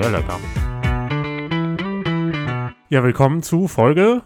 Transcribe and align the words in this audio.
Sehr 0.00 0.10
lecker. 0.12 0.38
Ja, 2.88 3.02
willkommen 3.04 3.42
zu 3.42 3.68
Folge. 3.68 4.22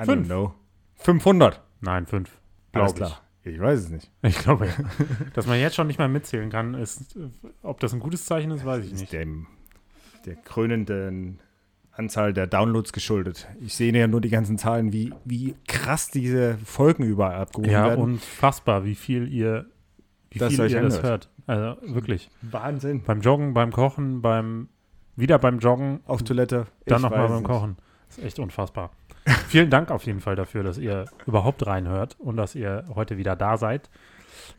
I 0.00 0.04
Fünf. 0.04 0.22
don't 0.22 0.26
know. 0.26 0.54
500. 0.96 1.60
Nein, 1.80 2.06
fünf. 2.06 2.30
Alles 2.72 2.94
Glaube 2.94 3.08
ich. 3.10 3.14
klar. 3.14 3.22
Ich 3.54 3.60
weiß 3.60 3.80
es 3.80 3.90
nicht. 3.90 4.10
Ich 4.22 4.38
glaube, 4.38 4.66
ja. 4.66 4.72
Dass 5.34 5.46
man 5.46 5.58
jetzt 5.58 5.74
schon 5.74 5.88
nicht 5.88 5.98
mehr 5.98 6.08
mitzählen 6.08 6.50
kann, 6.50 6.74
ist, 6.74 7.18
ob 7.62 7.80
das 7.80 7.92
ein 7.92 8.00
gutes 8.00 8.24
Zeichen 8.26 8.50
ist, 8.52 8.64
weiß 8.64 8.84
ich 8.86 8.92
nicht. 8.92 9.12
dem, 9.12 9.46
der 10.24 10.36
krönenden 10.36 11.40
Anzahl 11.90 12.32
der 12.32 12.46
Downloads 12.46 12.92
geschuldet. 12.92 13.48
Ich 13.60 13.74
sehe 13.74 13.92
ja 13.92 14.06
nur 14.06 14.20
die 14.20 14.30
ganzen 14.30 14.56
Zahlen, 14.56 14.92
wie, 14.92 15.12
wie 15.24 15.56
krass 15.66 16.08
diese 16.10 16.56
Folgen 16.64 17.02
überall 17.02 17.34
abgerufen 17.40 17.72
Ja, 17.72 17.88
werden. 17.88 18.00
unfassbar, 18.02 18.84
wie 18.84 18.94
viel 18.94 19.26
ihr, 19.32 19.66
wie 20.30 20.38
Das 20.38 20.52
viel 20.52 20.60
euch 20.62 20.72
ihr 20.72 20.82
das 20.82 21.02
hört. 21.02 21.28
Also 21.46 21.76
wirklich. 21.92 22.30
Wahnsinn. 22.40 23.02
Beim 23.02 23.20
Joggen, 23.20 23.52
beim 23.52 23.72
Kochen, 23.72 24.22
beim 24.22 24.68
wieder 25.16 25.38
beim 25.38 25.58
Joggen, 25.58 26.00
Auf 26.06 26.22
Toilette. 26.22 26.66
dann 26.86 27.02
nochmal 27.02 27.28
beim 27.28 27.36
nicht. 27.38 27.44
Kochen. 27.44 27.76
Das 28.08 28.18
ist 28.18 28.24
echt 28.24 28.38
unfassbar. 28.38 28.90
Vielen 29.48 29.70
Dank 29.70 29.90
auf 29.90 30.04
jeden 30.04 30.20
Fall 30.20 30.34
dafür, 30.36 30.62
dass 30.64 30.78
ihr 30.78 31.04
überhaupt 31.26 31.66
reinhört 31.66 32.16
und 32.18 32.36
dass 32.36 32.54
ihr 32.54 32.84
heute 32.94 33.16
wieder 33.18 33.36
da 33.36 33.56
seid. 33.56 33.88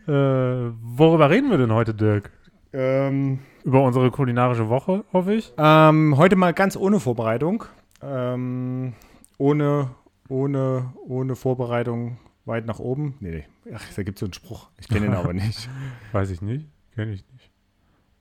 Äh, 0.08 0.12
worüber 0.12 1.30
reden 1.30 1.50
wir 1.52 1.58
denn 1.58 1.74
heute, 1.74 1.94
Dirk? 1.94 2.32
Ähm, 2.72 3.40
Über 3.64 3.82
unsere 3.84 4.10
kulinarische 4.10 4.70
Woche, 4.70 5.04
hoffe 5.14 5.34
ich. 5.34 5.54
ähm, 5.58 6.16
heute 6.18 6.36
mal 6.36 6.54
ganz 6.54 6.76
ohne 6.78 7.00
Vorbereitung. 7.00 7.66
Ähm, 8.02 8.94
ohne, 9.38 9.92
ohne, 10.30 10.94
ohne 11.06 11.36
Vorbereitung 11.36 12.18
weit 12.46 12.66
nach 12.66 12.80
oben. 12.80 13.16
Nee, 13.20 13.46
nee. 13.66 13.74
Ach, 13.76 13.82
da 13.96 14.04
gibt 14.04 14.18
es 14.18 14.20
so 14.22 14.26
einen 14.26 14.34
Spruch. 14.34 14.70
Ich 14.80 14.88
kenne 14.88 15.06
ihn 15.08 15.14
aber 15.16 15.34
nicht. 15.34 15.70
Weiß 16.14 16.30
ich 16.32 16.42
nicht. 16.42 16.68
Kenne 16.96 17.14
ich 17.14 17.24
nicht. 17.34 17.52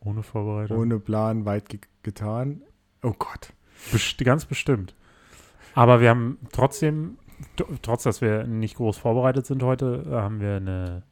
Ohne 0.01 0.23
Vorbereitung. 0.23 0.79
Ohne 0.79 0.99
Plan 0.99 1.45
weit 1.45 1.69
getan. 2.03 2.63
Oh 3.03 3.15
Gott. 3.19 3.53
Best 3.93 4.19
ganz 4.25 4.45
bestimmt. 4.45 4.95
Aber 5.75 6.01
wir 6.01 6.11
haben 6.11 6.39
trotzdem, 6.53 7.17
trotz 7.83 8.03
dass 8.05 8.21
wir 8.21 8.45
nicht 8.47 8.77
groß 8.77 8.99
vorbereitet 8.99 9.47
sind 9.47 9.63
heute, 9.63 10.05
äh, 10.09 10.13
haben 10.15 10.41
wir 10.41 10.57
eine, 10.57 11.03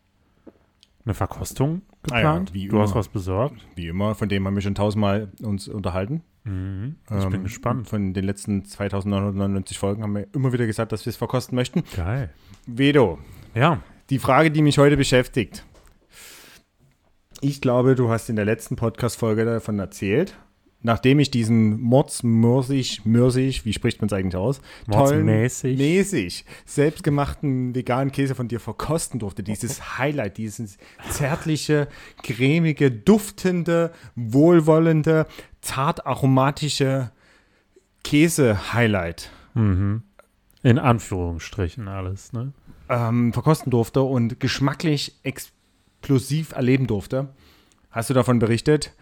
eine 1.05 1.15
Verkostung 1.15 1.83
Ah 2.11 2.21
ja, 2.21 2.33
geplant. 2.33 2.55
wie 2.55 2.69
du 2.69 2.79
hast 2.81 2.91
immer. 2.91 2.99
was 3.01 3.09
besorgt. 3.09 3.67
Wie 3.75 3.89
immer, 3.89 4.15
von 4.15 4.29
dem 4.29 4.47
haben 4.47 4.55
wir 4.55 4.63
schon 4.63 4.75
tausendmal 4.75 5.33
uns 5.43 5.67
unterhalten. 5.69 6.23
Mhm. 6.45 6.97
Ich 7.11 7.25
bin 7.27 7.35
Ähm, 7.35 7.43
gespannt. 7.45 7.89
Von 7.89 8.15
den 8.15 8.25
letzten 8.25 8.65
2999 8.65 9.79
Folgen 9.79 10.03
haben 10.03 10.15
wir 10.15 10.27
immer 10.35 10.53
wieder 10.53 10.67
gesagt, 10.67 10.93
dass 10.93 11.05
wir 11.07 11.11
es 11.11 11.17
verkosten 11.17 11.57
möchten. 11.57 11.83
Geil. 11.97 12.31
Vedo, 12.67 13.19
Ja, 13.55 13.83
die 14.11 14.19
Frage, 14.19 14.51
die 14.51 14.63
mich 14.63 14.79
heute 14.79 14.97
beschäftigt. 14.97 15.65
Ich 17.41 17.61
glaube, 17.61 17.95
du 17.95 18.11
hast 18.11 18.29
in 18.29 18.37
der 18.37 18.45
letzten 18.45 18.77
Podcast-Folge 18.77 19.45
davon 19.47 19.79
erzählt, 19.79 20.37
nachdem 20.83 21.19
ich 21.19 21.31
diesen 21.31 21.81
mordsmürsig, 21.81 23.05
mürsig, 23.05 23.65
wie 23.65 23.73
spricht 23.73 24.01
man 24.01 24.07
es 24.07 24.13
eigentlich 24.13 24.37
aus? 24.37 24.61
Mordsmäßig. 24.87 25.79
mäßig, 25.79 26.45
selbstgemachten 26.65 27.75
veganen 27.75 28.13
Käse 28.13 28.35
von 28.35 28.49
dir 28.49 28.61
verkosten 28.61 29.21
durfte. 29.21 29.43
Dieses 29.43 29.99
Highlight, 29.99 30.39
dieses 30.39 30.79
zärtliche, 31.11 31.89
cremige, 32.23 32.91
duftende, 32.91 33.93
wohlwollende, 34.15 35.27
zart 35.61 36.07
aromatische 36.07 37.11
Käse-Highlight 38.05 39.31
Mhm. 39.55 40.03
In 40.63 40.79
Anführungsstrichen 40.79 41.89
alles, 41.89 42.33
ne? 42.33 42.53
ähm, 42.89 43.33
verkosten 43.33 43.71
durfte 43.71 44.03
und 44.03 44.41
geschmacklich 44.41 45.19
explosiv 45.23 46.53
erleben 46.53 46.87
durfte, 46.87 47.29
hast 47.91 48.11
du 48.11 48.15
davon 48.15 48.39
berichtet, 48.39 48.93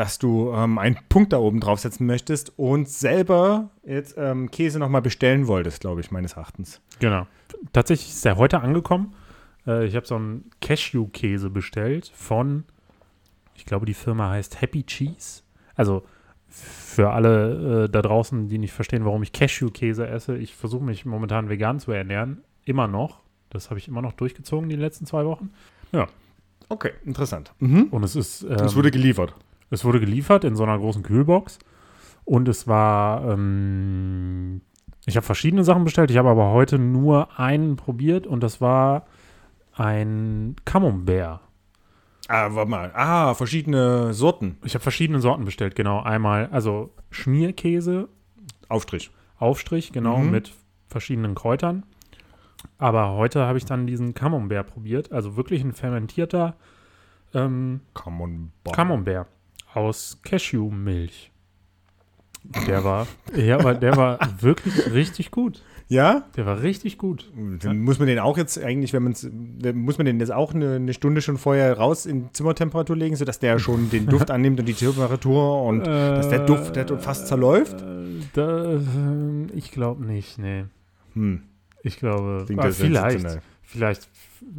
dass 0.00 0.18
du 0.18 0.50
ähm, 0.54 0.78
einen 0.78 0.96
Punkt 1.10 1.34
da 1.34 1.36
oben 1.36 1.60
draufsetzen 1.60 2.06
möchtest 2.06 2.58
und 2.58 2.88
selber 2.88 3.68
jetzt 3.84 4.14
ähm, 4.16 4.50
Käse 4.50 4.78
nochmal 4.78 5.02
bestellen 5.02 5.46
wolltest, 5.46 5.82
glaube 5.82 6.00
ich, 6.00 6.10
meines 6.10 6.38
Erachtens. 6.38 6.80
Genau. 7.00 7.26
Tatsächlich 7.74 8.08
ist 8.08 8.24
der 8.24 8.38
heute 8.38 8.62
angekommen. 8.62 9.14
Äh, 9.66 9.84
ich 9.84 9.94
habe 9.96 10.06
so 10.06 10.14
einen 10.14 10.50
Cashew-Käse 10.62 11.50
bestellt 11.50 12.10
von, 12.14 12.64
ich 13.54 13.66
glaube, 13.66 13.84
die 13.84 13.92
Firma 13.92 14.30
heißt 14.30 14.62
Happy 14.62 14.84
Cheese. 14.84 15.42
Also 15.74 16.02
für 16.48 17.10
alle 17.10 17.84
äh, 17.84 17.88
da 17.90 18.00
draußen, 18.00 18.48
die 18.48 18.56
nicht 18.56 18.72
verstehen, 18.72 19.04
warum 19.04 19.22
ich 19.22 19.34
Cashew-Käse 19.34 20.06
esse, 20.06 20.34
ich 20.38 20.56
versuche 20.56 20.82
mich 20.82 21.04
momentan 21.04 21.50
vegan 21.50 21.78
zu 21.78 21.92
ernähren. 21.92 22.42
Immer 22.64 22.88
noch. 22.88 23.20
Das 23.50 23.68
habe 23.68 23.78
ich 23.78 23.86
immer 23.86 24.00
noch 24.00 24.14
durchgezogen 24.14 24.70
die 24.70 24.76
letzten 24.76 25.04
zwei 25.04 25.26
Wochen. 25.26 25.50
Okay, 26.70 26.92
interessant. 27.04 27.52
Mhm. 27.58 27.88
Und 27.90 28.02
es 28.02 28.16
ist. 28.16 28.44
Ähm, 28.44 28.52
Es 28.52 28.76
wurde 28.76 28.90
geliefert. 28.90 29.34
Es 29.70 29.84
wurde 29.84 30.00
geliefert 30.00 30.44
in 30.44 30.56
so 30.56 30.64
einer 30.64 30.78
großen 30.78 31.02
Kühlbox 31.02 31.58
und 32.24 32.48
es 32.48 32.66
war, 32.66 33.24
ähm, 33.30 34.60
ich 35.06 35.16
habe 35.16 35.24
verschiedene 35.24 35.64
Sachen 35.64 35.84
bestellt, 35.84 36.10
ich 36.10 36.16
habe 36.18 36.28
aber 36.28 36.50
heute 36.50 36.78
nur 36.78 37.38
einen 37.38 37.76
probiert 37.76 38.26
und 38.26 38.42
das 38.42 38.60
war 38.60 39.06
ein 39.74 40.56
Camembert. 40.64 41.40
Ah, 42.28 42.48
warte 42.54 42.70
mal. 42.70 42.92
Ah, 42.94 43.34
verschiedene 43.34 44.12
Sorten. 44.12 44.58
Ich 44.64 44.74
habe 44.74 44.82
verschiedene 44.82 45.20
Sorten 45.20 45.44
bestellt, 45.44 45.74
genau. 45.74 46.00
Einmal, 46.00 46.48
also 46.52 46.92
Schmierkäse, 47.10 48.08
Aufstrich. 48.68 49.10
Aufstrich, 49.38 49.90
genau, 49.92 50.18
Mhm. 50.18 50.30
mit 50.30 50.52
verschiedenen 50.88 51.34
Kräutern. 51.34 51.84
Aber 52.78 53.12
heute 53.12 53.46
habe 53.46 53.58
ich 53.58 53.64
dann 53.64 53.86
diesen 53.86 54.14
Camembert 54.14 54.68
probiert, 54.68 55.10
also 55.12 55.36
wirklich 55.36 55.64
ein 55.64 55.72
fermentierter 55.72 56.54
ähm, 57.34 57.80
Camembert. 57.94 58.74
Camembert 58.74 59.26
aus 59.74 60.20
Cashewmilch. 60.22 61.30
Der 62.66 62.82
war, 62.84 63.06
ja, 63.36 63.58
aber 63.58 63.74
der 63.74 63.96
war 63.96 64.18
wirklich 64.40 64.92
richtig 64.92 65.30
gut. 65.30 65.62
Ja? 65.88 66.24
Der 66.36 66.46
war 66.46 66.62
richtig 66.62 66.98
gut. 66.98 67.30
Dann 67.62 67.80
muss 67.80 67.98
man 67.98 68.06
den 68.08 68.18
auch 68.18 68.38
jetzt 68.38 68.62
eigentlich, 68.62 68.92
wenn 68.92 69.02
man 69.02 69.12
es, 69.12 69.28
muss 69.74 69.98
man 69.98 70.06
den 70.06 70.20
jetzt 70.20 70.32
auch 70.32 70.54
eine, 70.54 70.76
eine 70.76 70.94
Stunde 70.94 71.20
schon 71.20 71.36
vorher 71.36 71.76
raus 71.76 72.06
in 72.06 72.32
Zimmertemperatur 72.32 72.96
legen, 72.96 73.16
sodass 73.16 73.40
der 73.40 73.58
schon 73.58 73.90
den 73.90 74.06
Duft 74.06 74.30
annimmt 74.30 74.60
und 74.60 74.66
die 74.66 74.72
Temperatur 74.72 75.64
und 75.64 75.84
dass 75.84 76.28
der 76.28 76.46
Duft 76.46 76.76
der 76.76 76.86
fast 76.98 77.26
zerläuft? 77.26 77.82
Äh, 77.82 78.20
da, 78.32 78.74
äh, 78.74 78.78
ich 79.54 79.72
glaube 79.72 80.04
nicht, 80.06 80.38
nee. 80.38 80.64
Hm, 81.14 81.42
Ich 81.82 81.98
glaube, 81.98 82.46
ah, 82.56 82.70
vielleicht, 82.70 83.40
vielleicht, 83.62 84.08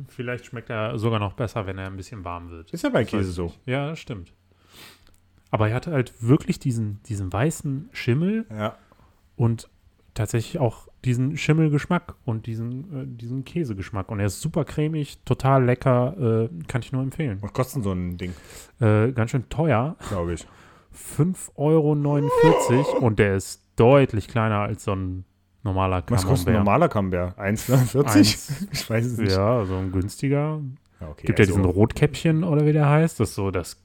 vielleicht 0.10 0.46
schmeckt 0.46 0.70
er 0.70 1.00
sogar 1.00 1.20
noch 1.20 1.34
besser, 1.34 1.66
wenn 1.66 1.78
er 1.78 1.88
ein 1.88 1.96
bisschen 1.96 2.24
warm 2.26 2.50
wird. 2.52 2.72
Ist 2.72 2.84
ja 2.84 2.90
bei 2.90 3.06
Käse 3.06 3.32
so. 3.32 3.54
Ja, 3.66 3.96
stimmt. 3.96 4.34
Aber 5.52 5.70
er 5.70 5.76
hatte 5.76 5.92
halt 5.92 6.14
wirklich 6.22 6.60
diesen, 6.60 7.02
diesen 7.04 7.32
weißen 7.32 7.90
Schimmel 7.92 8.46
Ja. 8.50 8.78
und 9.36 9.70
tatsächlich 10.14 10.60
auch 10.60 10.88
diesen 11.06 11.38
Schimmelgeschmack 11.38 12.16
und 12.26 12.46
diesen, 12.46 12.82
äh, 12.94 13.06
diesen 13.08 13.44
Käsegeschmack. 13.46 14.10
Und 14.12 14.20
er 14.20 14.28
ist 14.28 14.42
super 14.42 14.66
cremig, 14.66 15.20
total 15.26 15.64
lecker, 15.66 16.48
äh, 16.50 16.50
kann 16.68 16.82
ich 16.82 16.92
nur 16.92 17.02
empfehlen. 17.02 17.38
Was 17.42 17.54
kostet 17.54 17.78
denn 17.78 17.84
so 17.84 17.92
ein 17.94 18.18
Ding, 18.18 18.34
Äh, 18.80 19.12
ganz 19.14 19.32
schön 19.32 19.48
teuer, 19.50 19.96
glaube 20.10 20.34
ich? 20.34 20.46
5,49 20.94 21.52
Euro 21.56 21.92
und 23.06 23.20
der 23.20 23.36
ist 23.36 23.64
deutlich 23.76 24.28
kleiner 24.28 24.60
als 24.60 24.84
so 24.84 24.94
ein 24.96 25.26
normaler 25.64 26.04
Was 26.08 26.26
kostet 26.26 26.50
ein 26.50 26.54
Camembert. 26.54 26.66
normaler 26.66 26.90
Camembert? 26.90 27.40
1,40? 27.40 28.06
Eins- 28.16 28.68
Ich 28.72 28.90
weiß 28.90 29.06
es 29.06 29.18
nicht. 29.18 29.32
Ja, 29.32 29.66
so 29.66 29.76
ein 29.76 29.92
günstiger. 29.92 30.60
Ja, 31.00 31.10
okay, 31.10 31.28
Gibt 31.28 31.40
ja 31.40 31.44
also- 31.44 31.54
diesen 31.58 31.66
Rotkäppchen 31.66 32.44
oder 32.44 32.66
wie 32.66 32.74
der 32.74 32.90
heißt. 32.90 33.20
Das 33.20 33.30
ist 33.30 33.36
so 33.36 33.50
das, 33.52 33.82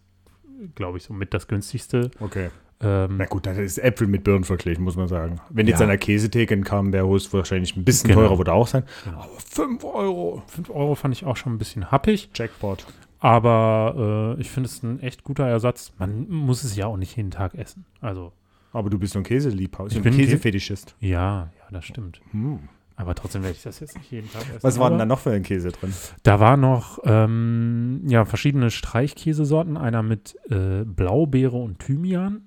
glaube 0.75 0.99
ich, 0.99 1.05
so 1.05 1.13
mit 1.15 1.33
das 1.35 1.47
günstigste. 1.49 2.11
Okay. 2.21 2.51
Ähm, 2.81 3.17
Na 3.17 3.25
gut, 3.25 3.47
das 3.47 3.57
ist 3.57 3.79
Äpfel 3.79 4.07
mit 4.07 4.23
Birnen 4.23 4.45
verglichen, 4.45 4.85
muss 4.85 4.97
man 4.97 5.09
sagen. 5.09 5.41
Wenn 5.49 5.67
jetzt 5.67 5.79
Ja. 5.79 5.85
an 5.85 5.89
der 5.89 5.97
Käsetheke 5.99 6.53
einen 6.53 6.63
Camembert 6.65 7.05
holst, 7.05 7.33
wahrscheinlich 7.33 7.75
ein 7.75 7.85
bisschen 7.85 8.09
Genau. 8.09 8.21
teurer 8.21 8.37
würde 8.39 8.53
auch 8.53 8.67
sein. 8.67 8.83
Genau. 9.05 9.19
Aber 9.21 9.31
5 9.39 9.83
Euro. 9.85 10.43
5 10.49 10.69
Euro 10.71 10.95
fand 10.95 11.15
ich 11.15 11.25
auch 11.25 11.37
schon 11.37 11.55
ein 11.55 11.59
bisschen 11.59 11.91
happig. 11.91 12.29
Jackpot. 12.35 12.87
Aber 13.19 14.35
äh, 14.37 14.41
ich 14.41 14.51
finde 14.51 14.69
es 14.69 14.83
ein 14.83 15.01
echt 15.01 15.25
guter 15.25 15.47
Ersatz. 15.47 15.93
Man 15.99 16.29
muss 16.29 16.65
es 16.65 16.77
ja 16.77 16.87
auch 16.87 16.99
nicht 16.99 17.17
jeden 17.17 17.31
Tag 17.31 17.55
essen. 17.55 17.87
Also, 18.03 18.33
Aber 18.73 18.91
du 18.91 18.99
bist 18.99 19.15
so 19.15 19.21
ein 19.21 19.23
Käseliebhaber, 19.25 19.87
Ich 19.87 19.95
so 19.95 20.01
ein 20.01 20.03
bin 20.03 20.13
ein 20.13 20.19
Kä- 20.21 20.25
Käsefetischist. 20.25 20.95
ja, 21.01 21.49
ja, 21.59 21.67
das 21.71 21.87
stimmt. 21.87 22.21
Hm. 22.33 22.59
Aber 22.99 23.15
trotzdem 23.15 23.43
werde 23.43 23.57
ich 23.57 23.63
das 23.63 23.81
jetzt 23.81 23.97
nicht 23.97 24.11
jeden 24.11 24.31
Tag 24.33 24.43
essen. 24.49 24.63
Was 24.63 24.79
war 24.79 24.89
denn 24.89 24.99
da 24.99 25.05
noch 25.05 25.19
für 25.19 25.31
ein 25.31 25.43
Käse 25.43 25.71
drin? 25.71 25.93
Da 26.23 26.41
war 26.41 26.57
noch 26.57 26.99
ähm, 27.05 28.01
ja, 28.07 28.25
verschiedene 28.25 28.71
Streichkäsesorten. 28.71 29.77
Einer 29.77 30.03
mit 30.03 30.37
äh, 30.51 30.85
Blaubeere 30.85 31.57
und 31.57 31.79
Thymian. 31.79 32.43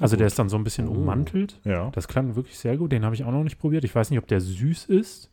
Also 0.00 0.16
der 0.16 0.26
ist 0.28 0.38
dann 0.38 0.48
so 0.48 0.56
ein 0.56 0.62
bisschen 0.64 0.86
Oh. 0.88 0.92
ummantelt. 0.92 1.58
Ja. 1.64 1.90
Das 1.90 2.06
klang 2.06 2.36
wirklich 2.36 2.58
sehr 2.58 2.76
gut. 2.76 2.92
Den 2.92 3.04
habe 3.04 3.14
ich 3.16 3.24
auch 3.24 3.32
noch 3.32 3.42
nicht 3.42 3.58
probiert. 3.58 3.82
Ich 3.84 3.94
weiß 3.94 4.10
nicht, 4.10 4.18
ob 4.20 4.28
der 4.28 4.40
süß 4.40 4.84
ist 4.84 5.30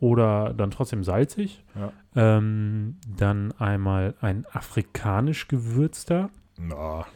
oder 0.00 0.52
dann 0.52 0.70
trotzdem 0.70 1.02
salzig. 1.02 1.64
Ja. 1.74 1.92
Ähm, 2.14 2.96
dann 3.06 3.52
einmal 3.52 4.14
ein 4.20 4.44
afrikanisch 4.52 5.48
gewürzter 5.48 6.28
Na, 6.58 7.06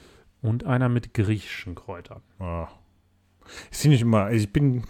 und 0.40 0.64
einer 0.64 0.88
mit 0.88 1.12
griechischen 1.14 1.74
Kräutern. 1.74 2.22
ah. 2.38 2.68
Ich 3.72 3.84
nicht 3.84 4.02
immer, 4.02 4.30
ich 4.30 4.52
bin 4.52 4.84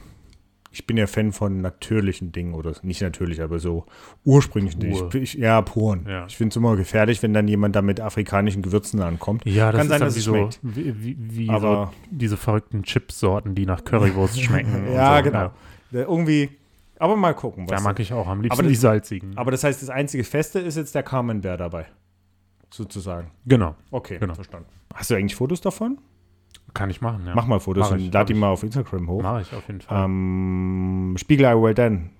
Ich 0.74 0.86
bin 0.86 0.96
ja 0.96 1.06
Fan 1.06 1.32
von 1.32 1.60
natürlichen 1.60 2.32
Dingen 2.32 2.54
oder 2.54 2.72
nicht 2.82 3.02
natürlich, 3.02 3.42
aber 3.42 3.58
so 3.58 3.84
ursprünglichen 4.24 4.80
Dingen. 4.80 4.98
Pur. 4.98 5.14
Ich, 5.16 5.34
ich, 5.34 5.40
ja, 5.40 5.60
puren. 5.60 6.06
Ja. 6.08 6.24
Ich 6.26 6.36
finde 6.36 6.50
es 6.52 6.56
immer 6.56 6.76
gefährlich, 6.76 7.22
wenn 7.22 7.34
dann 7.34 7.46
jemand 7.46 7.76
da 7.76 7.82
mit 7.82 8.00
afrikanischen 8.00 8.62
Gewürzen 8.62 9.00
ankommt. 9.02 9.44
Ja, 9.44 9.70
das 9.70 9.78
Kann 9.80 9.86
ist 9.86 9.90
sein, 9.90 10.00
dass 10.00 10.14
wie 10.14 10.19
es 10.20 10.24
so, 10.24 10.32
schmeckt. 10.34 10.58
wie, 10.62 11.16
wie, 11.19 11.48
Aber- 11.50 11.90
so 11.92 11.96
diese 12.10 12.36
verrückten 12.38 12.82
Chipsorten, 12.84 13.54
die 13.54 13.66
nach 13.66 13.84
Currywurst 13.84 14.40
schmecken. 14.42 14.90
Ja, 14.92 15.19
so. 15.19 15.22
genau. 15.24 15.38
Ja. 15.38 15.52
Da 15.92 15.98
Irgendwie, 16.00 16.48
aber 16.98 17.16
mal 17.16 17.34
gucken. 17.34 17.66
Da 17.66 17.78
mag 17.80 18.00
ich 18.00 18.12
auch 18.14 18.26
am 18.26 18.40
liebsten 18.40 18.58
Aber 18.58 18.66
die 18.66 18.74
das- 18.74 18.80
salzigen. 18.80 19.36
aber 19.36 19.50
das 19.50 19.62
heißt, 19.64 19.82
das 19.82 19.90
einzige 19.90 20.24
Feste 20.24 20.58
ist 20.58 20.76
jetzt 20.76 20.94
der 20.94 21.02
Camembert 21.02 21.60
dabei. 21.60 21.84
Sozusagen. 22.70 23.30
genau, 23.44 23.76
Okay, 23.90 24.16
Genau. 24.19 24.34
verstanden. 24.34 24.69
Hast 24.94 25.10
du 25.10 25.14
eigentlich 25.16 25.34
Fotos 25.36 25.60
davon? 25.60 25.98
Kann 26.75 26.88
ich 26.91 27.00
machen, 27.00 27.23
ja. 27.26 27.35
Mach 27.35 27.47
mal 27.47 27.61
Fotos 27.61 27.91
Mach 27.91 27.97
ich, 27.97 28.06
und 28.06 28.14
lad 28.14 28.29
die 28.29 28.32
ich. 28.32 28.38
mal 28.38 28.49
auf 28.49 28.62
Instagram 28.62 29.09
hoch. 29.09 29.23
Mach 29.23 29.41
ich 29.41 29.53
auf 29.55 29.67
jeden 29.67 29.81
Fall. 29.82 30.05
Ähm, 30.05 31.14
Spiegelei 31.19 31.55
Well 31.61 31.75
Done 31.75 32.11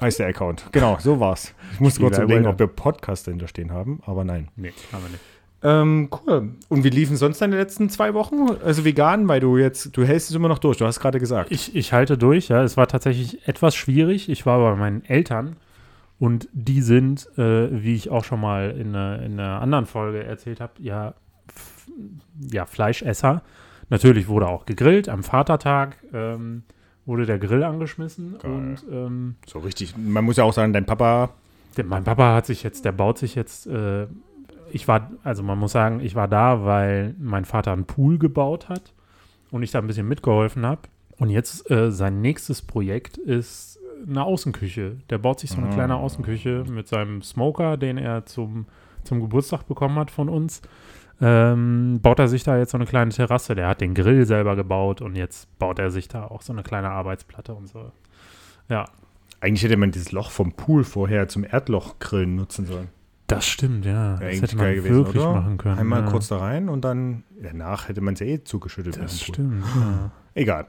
heißt 0.00 0.18
der 0.18 0.26
Account. 0.28 0.66
Genau, 0.72 0.96
so 1.00 1.20
war's. 1.20 1.54
Ich 1.72 1.80
muss 1.80 1.98
kurz 2.00 2.18
überlegen, 2.18 2.46
ob 2.46 2.58
wir 2.58 2.66
Podcast 2.66 3.26
dahinter 3.28 3.46
stehen 3.48 3.70
haben, 3.72 4.00
aber 4.06 4.24
nein. 4.24 4.48
nee, 4.56 4.72
haben 4.92 5.04
wir 5.04 5.10
nicht. 5.10 5.20
Ähm, 5.66 6.10
cool. 6.26 6.50
Und 6.68 6.84
wie 6.84 6.90
liefen 6.90 7.16
sonst 7.16 7.40
deine 7.40 7.56
letzten 7.56 7.88
zwei 7.88 8.12
Wochen? 8.12 8.48
Also 8.64 8.84
vegan, 8.84 9.28
weil 9.28 9.40
du 9.40 9.56
jetzt, 9.56 9.96
du 9.96 10.04
hältst 10.04 10.28
es 10.28 10.36
immer 10.36 10.48
noch 10.48 10.58
durch, 10.58 10.76
du 10.76 10.84
hast 10.84 11.00
gerade 11.00 11.18
gesagt. 11.20 11.50
Ich, 11.52 11.74
ich 11.74 11.92
halte 11.94 12.18
durch, 12.18 12.48
ja. 12.48 12.62
Es 12.62 12.76
war 12.76 12.86
tatsächlich 12.86 13.48
etwas 13.48 13.74
schwierig. 13.74 14.28
Ich 14.28 14.44
war 14.44 14.58
bei 14.58 14.76
meinen 14.76 15.04
Eltern 15.06 15.56
und 16.18 16.48
die 16.52 16.82
sind, 16.82 17.28
äh, 17.38 17.68
wie 17.82 17.94
ich 17.94 18.10
auch 18.10 18.24
schon 18.24 18.40
mal 18.40 18.72
in, 18.72 18.88
einer- 18.94 19.22
in 19.22 19.40
einer 19.40 19.62
anderen 19.62 19.86
Folge 19.86 20.22
erzählt 20.24 20.60
habe, 20.60 20.72
ja, 20.80 21.14
ja, 22.50 22.66
Fleischesser. 22.66 23.42
Natürlich 23.94 24.28
wurde 24.28 24.48
auch 24.48 24.66
gegrillt. 24.66 25.08
Am 25.08 25.22
Vatertag 25.22 25.96
ähm, 26.12 26.62
wurde 27.06 27.26
der 27.26 27.38
Grill 27.38 27.62
angeschmissen 27.62 28.36
Geil. 28.38 28.50
und 28.50 28.76
ähm, 28.90 29.34
so 29.46 29.58
richtig. 29.60 29.94
Man 29.96 30.24
muss 30.24 30.36
ja 30.36 30.44
auch 30.44 30.52
sagen, 30.52 30.72
dein 30.72 30.86
Papa, 30.86 31.30
der, 31.76 31.84
mein 31.84 32.04
Papa 32.04 32.34
hat 32.34 32.46
sich 32.46 32.62
jetzt, 32.62 32.84
der 32.84 32.92
baut 32.92 33.18
sich 33.18 33.34
jetzt, 33.34 33.66
äh, 33.66 34.06
ich 34.72 34.88
war, 34.88 35.10
also 35.22 35.42
man 35.42 35.58
muss 35.58 35.72
sagen, 35.72 36.00
ich 36.00 36.14
war 36.14 36.28
da, 36.28 36.64
weil 36.64 37.14
mein 37.18 37.44
Vater 37.44 37.72
einen 37.72 37.84
Pool 37.84 38.18
gebaut 38.18 38.68
hat 38.68 38.92
und 39.50 39.62
ich 39.62 39.70
da 39.70 39.78
ein 39.78 39.86
bisschen 39.86 40.08
mitgeholfen 40.08 40.64
habe. 40.66 40.82
Und 41.18 41.30
jetzt 41.30 41.70
äh, 41.70 41.92
sein 41.92 42.20
nächstes 42.20 42.62
Projekt 42.62 43.18
ist 43.18 43.78
eine 44.08 44.24
Außenküche. 44.24 44.96
Der 45.10 45.18
baut 45.18 45.38
sich 45.40 45.50
so 45.50 45.58
eine 45.58 45.68
Ah. 45.68 45.72
kleine 45.74 45.96
Außenküche 45.96 46.64
mit 46.68 46.88
seinem 46.88 47.22
Smoker, 47.22 47.76
den 47.76 47.96
er 47.96 48.26
zum, 48.26 48.66
zum 49.04 49.20
Geburtstag 49.20 49.66
bekommen 49.68 49.96
hat 49.96 50.10
von 50.10 50.28
uns. 50.28 50.60
Ähm, 51.20 52.00
baut 52.02 52.18
er 52.18 52.28
sich 52.28 52.42
da 52.42 52.58
jetzt 52.58 52.72
so 52.72 52.78
eine 52.78 52.86
kleine 52.86 53.10
Terrasse. 53.10 53.54
Der 53.54 53.68
hat 53.68 53.80
den 53.80 53.94
Grill 53.94 54.26
selber 54.26 54.56
gebaut 54.56 55.00
und 55.00 55.16
jetzt 55.16 55.58
baut 55.58 55.78
er 55.78 55.90
sich 55.90 56.08
da 56.08 56.24
auch 56.26 56.42
so 56.42 56.52
eine 56.52 56.62
kleine 56.62 56.90
Arbeitsplatte 56.90 57.54
und 57.54 57.68
so. 57.68 57.92
Ja, 58.68 58.86
eigentlich 59.40 59.62
hätte 59.62 59.76
man 59.76 59.90
dieses 59.90 60.12
Loch 60.12 60.30
vom 60.30 60.52
Pool 60.52 60.84
vorher 60.84 61.28
zum 61.28 61.44
Erdlochgrillen 61.44 62.34
nutzen 62.34 62.66
sollen. 62.66 62.88
das 63.26 63.46
stimmt, 63.46 63.84
ja. 63.84 64.18
Wäre 64.18 64.32
das 64.32 64.42
hätte 64.42 64.56
man 64.56 64.74
gewesen, 64.74 64.94
wirklich 64.94 65.22
oder? 65.22 65.34
machen 65.34 65.58
können. 65.58 65.78
Einmal 65.78 66.02
ja. 66.04 66.10
kurz 66.10 66.28
da 66.28 66.38
rein 66.38 66.68
und 66.68 66.84
dann, 66.84 67.24
danach 67.40 67.88
hätte 67.88 68.00
man 68.00 68.14
es 68.14 68.20
ja 68.20 68.26
eh 68.26 68.42
zugeschüttet. 68.42 68.98
Das 68.98 69.20
stimmt, 69.20 69.64
ja. 69.76 70.10
Egal. 70.34 70.66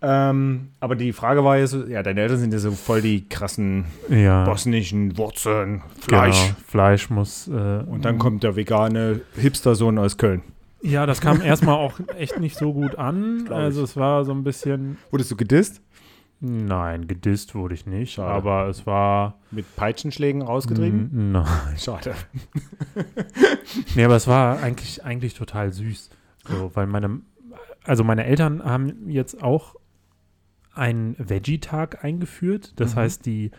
Ähm, 0.00 0.68
aber 0.78 0.94
die 0.94 1.12
Frage 1.12 1.42
war 1.44 1.56
ja 1.58 1.66
so, 1.66 1.84
ja, 1.84 2.02
deine 2.04 2.20
Eltern 2.20 2.38
sind 2.38 2.52
ja 2.52 2.58
so 2.60 2.70
voll 2.70 3.02
die 3.02 3.28
krassen 3.28 3.84
Ja, 4.08 4.44
bosnischen 4.44 5.18
Wurzeln, 5.18 5.82
Fleisch. 6.00 6.40
Genau. 6.40 6.56
Fleisch 6.68 7.10
muss. 7.10 7.48
Äh, 7.48 7.52
Und 7.86 8.04
dann 8.04 8.18
kommt 8.18 8.44
der 8.44 8.54
vegane 8.54 9.22
Hipstersohn 9.34 9.98
aus 9.98 10.16
Köln. 10.16 10.42
Ja, 10.82 11.06
das 11.06 11.20
kam 11.20 11.40
erstmal 11.40 11.74
auch 11.74 11.98
echt 12.16 12.38
nicht 12.38 12.56
so 12.56 12.72
gut 12.72 12.94
an. 12.96 13.48
Also 13.50 13.82
es 13.82 13.96
war 13.96 14.24
so 14.24 14.30
ein 14.32 14.44
bisschen. 14.44 14.98
Wurdest 15.10 15.32
du 15.32 15.36
gedisst? 15.36 15.82
Nein, 16.40 17.08
gedisst 17.08 17.56
wurde 17.56 17.74
ich 17.74 17.84
nicht, 17.84 18.12
Schade. 18.14 18.30
aber 18.32 18.68
es 18.68 18.86
war. 18.86 19.40
Mit 19.50 19.74
Peitschenschlägen 19.74 20.42
rausgetrieben? 20.42 21.32
Nein. 21.32 21.44
Schade. 21.76 22.14
Nee, 23.94 24.04
aber 24.04 24.16
es 24.16 24.26
war 24.26 24.60
eigentlich, 24.62 25.04
eigentlich 25.04 25.34
total 25.34 25.72
süß. 25.72 26.10
So, 26.48 26.70
weil 26.74 26.86
meine, 26.86 27.20
also 27.84 28.04
meine 28.04 28.24
Eltern 28.24 28.64
haben 28.64 29.08
jetzt 29.08 29.42
auch 29.42 29.74
einen 30.78 31.16
Veggie-Tag 31.18 32.04
eingeführt. 32.04 32.72
Das 32.76 32.94
Mhm. 32.94 33.00
heißt, 33.00 33.26
die 33.26 33.50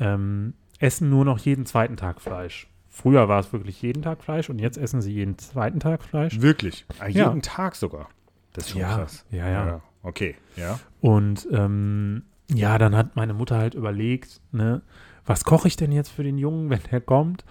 ähm, 0.00 0.54
essen 0.78 1.10
nur 1.10 1.24
noch 1.24 1.38
jeden 1.38 1.66
zweiten 1.66 1.96
Tag 1.96 2.20
Fleisch. 2.20 2.66
Früher 2.90 3.28
war 3.28 3.40
es 3.40 3.52
wirklich 3.52 3.80
jeden 3.82 4.02
Tag 4.02 4.22
Fleisch 4.22 4.48
und 4.50 4.60
jetzt 4.60 4.78
essen 4.78 5.02
sie 5.02 5.12
jeden 5.12 5.36
zweiten 5.38 5.80
Tag 5.80 6.02
Fleisch. 6.04 6.40
Wirklich? 6.40 6.86
Ah, 7.00 7.08
Ja. 7.08 7.28
Jeden 7.28 7.42
Tag 7.42 7.74
sogar. 7.76 8.08
Das 8.52 8.66
ist 8.66 8.70
schon 8.72 8.80
Ja, 8.82 8.94
krass. 8.96 9.24
ja, 9.30 9.48
ja. 9.48 9.80
Okay, 10.02 10.36
ja. 10.56 10.78
Und 11.00 11.48
ähm, 11.52 12.22
ja, 12.52 12.78
dann 12.78 12.94
hat 12.96 13.16
meine 13.16 13.34
Mutter 13.34 13.56
halt 13.58 13.74
überlegt, 13.74 14.40
ne, 14.52 14.82
was 15.26 15.44
koche 15.44 15.66
ich 15.66 15.76
denn 15.76 15.90
jetzt 15.92 16.10
für 16.10 16.22
den 16.22 16.38
Jungen, 16.38 16.70
wenn 16.70 16.80
der 16.90 17.00
kommt? 17.00 17.44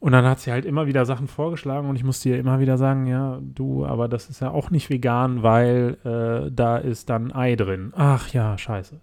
Und 0.00 0.12
dann 0.12 0.24
hat 0.24 0.38
sie 0.38 0.52
halt 0.52 0.64
immer 0.64 0.86
wieder 0.86 1.04
Sachen 1.06 1.26
vorgeschlagen 1.26 1.88
und 1.88 1.96
ich 1.96 2.04
musste 2.04 2.28
ihr 2.28 2.38
immer 2.38 2.60
wieder 2.60 2.78
sagen, 2.78 3.06
ja, 3.06 3.40
du, 3.42 3.84
aber 3.84 4.06
das 4.06 4.30
ist 4.30 4.40
ja 4.40 4.50
auch 4.50 4.70
nicht 4.70 4.90
vegan, 4.90 5.42
weil 5.42 5.96
äh, 6.04 6.52
da 6.52 6.76
ist 6.76 7.10
dann 7.10 7.32
Ei 7.32 7.56
drin. 7.56 7.92
Ach 7.96 8.28
ja, 8.28 8.56
scheiße. 8.56 9.00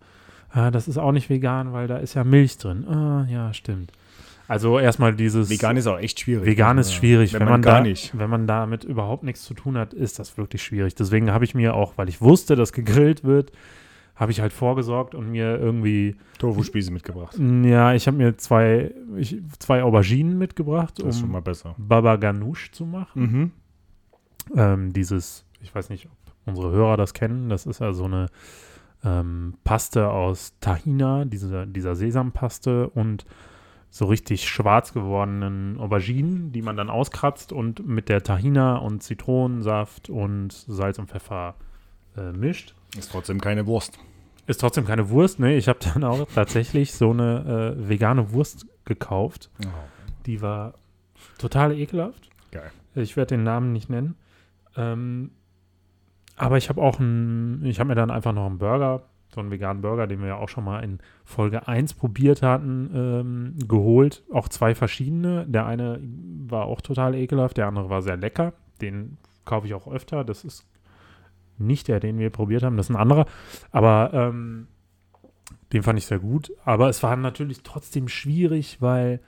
Ah, 0.51 0.71
das 0.71 0.87
ist 0.87 0.97
auch 0.97 1.11
nicht 1.11 1.29
vegan, 1.29 1.73
weil 1.73 1.87
da 1.87 1.97
ist 1.97 2.13
ja 2.13 2.23
Milch 2.23 2.57
drin. 2.57 2.87
Ah, 2.87 3.25
ja, 3.29 3.53
stimmt. 3.53 3.91
Also 4.47 4.79
erstmal 4.79 5.13
dieses 5.15 5.49
Vegan 5.49 5.75
ist 5.75 5.87
auch 5.87 5.97
echt 5.97 6.19
schwierig. 6.19 6.45
Vegan 6.45 6.77
ist 6.77 6.93
schwierig. 6.93 7.33
Wenn, 7.33 7.41
Wenn, 7.41 7.45
man, 7.45 7.53
man, 7.53 7.61
gar 7.61 7.73
da, 7.75 7.81
nicht. 7.81 8.17
wenn 8.17 8.29
man 8.29 8.47
damit 8.47 8.83
überhaupt 8.83 9.23
nichts 9.23 9.43
zu 9.43 9.53
tun 9.53 9.77
hat, 9.77 9.93
ist 9.93 10.19
das 10.19 10.37
wirklich 10.37 10.63
schwierig. 10.63 10.95
Deswegen 10.95 11.31
habe 11.31 11.45
ich 11.45 11.55
mir 11.55 11.73
auch, 11.73 11.93
weil 11.97 12.09
ich 12.09 12.21
wusste, 12.21 12.55
dass 12.55 12.71
gegrillt 12.71 13.23
wird, 13.23 13.51
habe 14.15 14.31
ich 14.31 14.39
halt 14.39 14.53
vorgesorgt 14.53 15.13
und 15.13 15.29
mir 15.29 15.57
irgendwie, 15.57 16.15
Tofu-Spieße 16.39 16.91
mitgebracht. 16.91 17.37
ja, 17.37 17.93
ich 17.93 18.07
habe 18.07 18.17
mir 18.17 18.37
zwei, 18.37 18.93
ich, 19.17 19.41
zwei 19.59 19.83
Auberginen 19.83 20.37
mitgebracht, 20.37 21.01
Das 21.03 21.17
um. 21.21 21.23
Baba 21.77 22.15
Ganoush 22.15 22.71
zu 22.71 22.85
machen. 22.85 23.21
Mhm. 23.21 23.51
Ähm, 24.55 24.93
dieses, 24.93 25.45
ich 25.61 25.73
weiß 25.73 25.89
nicht, 25.89 26.05
ob 26.07 26.33
unsere 26.45 26.71
Hörer 26.71 26.97
das 26.97 27.13
kennen, 27.13 27.49
das 27.49 27.65
ist 27.65 27.79
ja 27.79 27.91
so 27.91 28.05
eine 28.05 28.27
ähm, 29.03 29.55
Paste 29.63 30.09
aus 30.09 30.53
Tahina, 30.59 31.25
diese, 31.25 31.67
dieser 31.67 31.95
Sesampaste 31.95 32.89
und 32.89 33.25
so 33.89 34.05
richtig 34.05 34.49
schwarz 34.49 34.93
gewordenen 34.93 35.77
Auberginen, 35.77 36.51
die 36.51 36.61
man 36.61 36.75
dann 36.75 36.89
auskratzt 36.89 37.53
und 37.53 37.85
mit 37.87 38.09
der 38.09 38.23
Tahina 38.23 38.77
und 38.77 39.03
Zitronensaft 39.03 40.09
und 40.09 40.51
Salz 40.51 40.99
und 40.99 41.09
Pfeffer 41.09 41.55
äh, 42.17 42.31
mischt. 42.33 42.75
Ist 42.97 43.11
trotzdem 43.11 43.41
keine 43.41 43.65
Wurst. 43.65 43.99
Ist 44.47 44.61
trotzdem 44.61 44.85
keine 44.85 45.09
Wurst, 45.09 45.39
ne? 45.39 45.55
Ich 45.55 45.67
habe 45.67 45.79
dann 45.93 46.03
auch 46.03 46.27
tatsächlich 46.35 46.93
so 46.93 47.11
eine 47.11 47.75
äh, 47.77 47.89
vegane 47.89 48.31
Wurst 48.31 48.67
gekauft. 48.85 49.49
Die 50.25 50.41
war 50.41 50.75
total 51.37 51.77
ekelhaft. 51.77 52.29
Geil. 52.51 52.71
Ich 52.93 53.17
werde 53.17 53.35
den 53.35 53.43
Namen 53.43 53.73
nicht 53.73 53.89
nennen. 53.89 54.15
Ähm, 54.75 55.31
aber 56.35 56.57
ich 56.57 56.69
habe 56.69 56.81
auch 56.81 56.99
einen, 56.99 57.65
ich 57.65 57.79
habe 57.79 57.89
mir 57.89 57.95
dann 57.95 58.11
einfach 58.11 58.33
noch 58.33 58.45
einen 58.45 58.57
Burger, 58.57 59.03
so 59.33 59.41
einen 59.41 59.51
veganen 59.51 59.81
Burger, 59.81 60.07
den 60.07 60.21
wir 60.21 60.27
ja 60.27 60.37
auch 60.37 60.49
schon 60.49 60.63
mal 60.63 60.83
in 60.83 60.99
Folge 61.23 61.67
1 61.67 61.95
probiert 61.95 62.41
hatten, 62.41 62.91
ähm, 62.93 63.67
geholt. 63.67 64.23
Auch 64.31 64.47
zwei 64.47 64.75
verschiedene. 64.75 65.45
Der 65.47 65.65
eine 65.65 65.99
war 66.47 66.65
auch 66.65 66.81
total 66.81 67.15
ekelhaft, 67.15 67.57
der 67.57 67.67
andere 67.67 67.89
war 67.89 68.01
sehr 68.01 68.17
lecker. 68.17 68.53
Den 68.81 69.17
kaufe 69.43 69.67
ich 69.67 69.73
auch 69.73 69.87
öfter. 69.87 70.23
Das 70.23 70.43
ist 70.43 70.65
nicht 71.57 71.87
der, 71.87 71.99
den 71.99 72.17
wir 72.19 72.29
probiert 72.29 72.63
haben, 72.63 72.77
das 72.77 72.87
ist 72.89 72.95
ein 72.95 73.01
anderer. 73.01 73.25
Aber 73.71 74.11
ähm, 74.13 74.67
den 75.73 75.83
fand 75.83 75.99
ich 75.99 76.05
sehr 76.05 76.19
gut. 76.19 76.51
Aber 76.63 76.89
es 76.89 77.01
war 77.03 77.15
natürlich 77.15 77.63
trotzdem 77.63 78.07
schwierig, 78.07 78.81
weil 78.81 79.19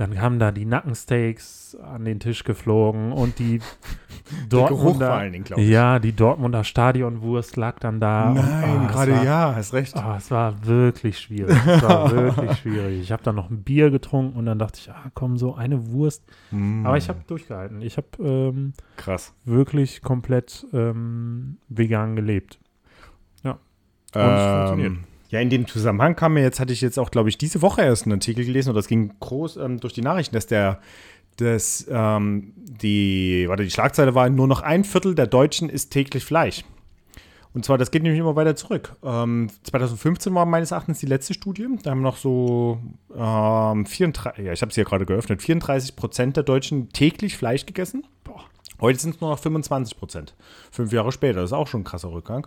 dann 0.00 0.14
kamen 0.14 0.38
da 0.38 0.50
die 0.50 0.64
Nackensteaks 0.64 1.76
an 1.76 2.06
den 2.06 2.20
Tisch 2.20 2.44
geflogen 2.44 3.12
und 3.12 3.38
die 3.38 3.60
Dortmunder, 4.48 5.12
allen 5.12 5.32
Dingen, 5.32 5.44
ja, 5.58 5.98
die 5.98 6.12
Dortmunder 6.12 6.64
Stadionwurst 6.64 7.56
lag 7.56 7.78
dann 7.80 8.00
da. 8.00 8.28
und, 8.30 8.34
Nein, 8.36 8.78
ah, 8.80 8.86
gerade 8.90 9.12
war- 9.12 9.24
ja, 9.24 9.54
hast 9.54 9.74
recht. 9.74 9.94
Ah, 9.96 10.16
es 10.16 10.30
war 10.30 10.64
wirklich 10.64 11.18
schwierig. 11.18 11.54
Es 11.66 11.82
war 11.82 12.10
wirklich 12.12 12.58
schwierig. 12.58 13.00
Ich 13.02 13.12
habe 13.12 13.22
dann 13.22 13.34
noch 13.34 13.50
ein 13.50 13.62
Bier 13.62 13.90
getrunken 13.90 14.38
und 14.38 14.46
dann 14.46 14.58
dachte 14.58 14.78
ich, 14.80 14.90
ah, 14.90 15.10
komm, 15.12 15.36
so 15.36 15.54
eine 15.54 15.90
Wurst. 15.92 16.24
Mm, 16.50 16.86
Aber 16.86 16.96
ich 16.96 17.08
habe 17.10 17.20
durchgehalten. 17.26 17.82
Ich 17.82 17.96
habe 17.98 18.08
ähm, 18.20 18.72
krass. 18.96 19.34
wirklich 19.44 20.00
komplett 20.00 20.66
ähm, 20.72 21.58
vegan 21.68 22.16
gelebt. 22.16 22.58
Und 24.12 24.20
es 24.22 24.42
funktioniert. 24.66 24.92
Ja, 25.30 25.40
in 25.40 25.48
dem 25.48 25.66
Zusammenhang 25.66 26.16
kam 26.16 26.34
mir 26.34 26.42
jetzt, 26.42 26.58
hatte 26.58 26.72
ich 26.72 26.80
jetzt 26.80 26.98
auch, 26.98 27.10
glaube 27.10 27.28
ich, 27.28 27.38
diese 27.38 27.62
Woche 27.62 27.82
erst 27.82 28.04
einen 28.04 28.14
Artikel 28.14 28.44
gelesen 28.44 28.70
und 28.70 28.74
das 28.74 28.88
ging 28.88 29.12
groß 29.20 29.58
ähm, 29.58 29.78
durch 29.78 29.92
die 29.92 30.02
Nachrichten, 30.02 30.34
dass 30.34 30.46
der, 30.46 30.80
dass 31.36 31.86
ähm, 31.88 32.52
die, 32.56 33.46
warte, 33.48 33.62
die 33.62 33.70
Schlagzeile 33.70 34.14
war, 34.14 34.28
nur 34.28 34.48
noch 34.48 34.60
ein 34.60 34.82
Viertel 34.82 35.14
der 35.14 35.28
Deutschen 35.28 35.68
isst 35.68 35.92
täglich 35.92 36.24
Fleisch. 36.24 36.64
Und 37.52 37.64
zwar, 37.64 37.78
das 37.78 37.90
geht 37.90 38.02
nämlich 38.02 38.20
immer 38.20 38.36
weiter 38.36 38.54
zurück. 38.54 38.96
Ähm, 39.02 39.50
2015 39.64 40.34
war 40.34 40.46
meines 40.46 40.70
Erachtens 40.70 41.00
die 41.00 41.06
letzte 41.06 41.34
Studie. 41.34 41.66
Da 41.82 41.90
haben 41.90 42.02
noch 42.02 42.16
so 42.16 42.80
ähm, 43.12 43.86
34, 43.86 44.44
ja, 44.44 44.52
ich 44.52 44.62
habe 44.62 44.70
es 44.70 44.74
hier 44.74 44.84
gerade 44.84 45.06
geöffnet, 45.06 45.42
34 45.42 45.96
Prozent 45.96 46.36
der 46.36 46.44
Deutschen 46.44 46.90
täglich 46.90 47.36
Fleisch 47.36 47.66
gegessen. 47.66 48.04
Heute 48.80 48.98
sind 48.98 49.16
es 49.16 49.20
nur 49.20 49.30
noch 49.30 49.38
25 49.38 49.96
Prozent. 49.96 50.34
Fünf 50.70 50.92
Jahre 50.92 51.12
später, 51.12 51.40
das 51.40 51.50
ist 51.50 51.54
auch 51.54 51.66
schon 51.66 51.82
ein 51.82 51.84
krasser 51.84 52.10
Rückgang. 52.10 52.46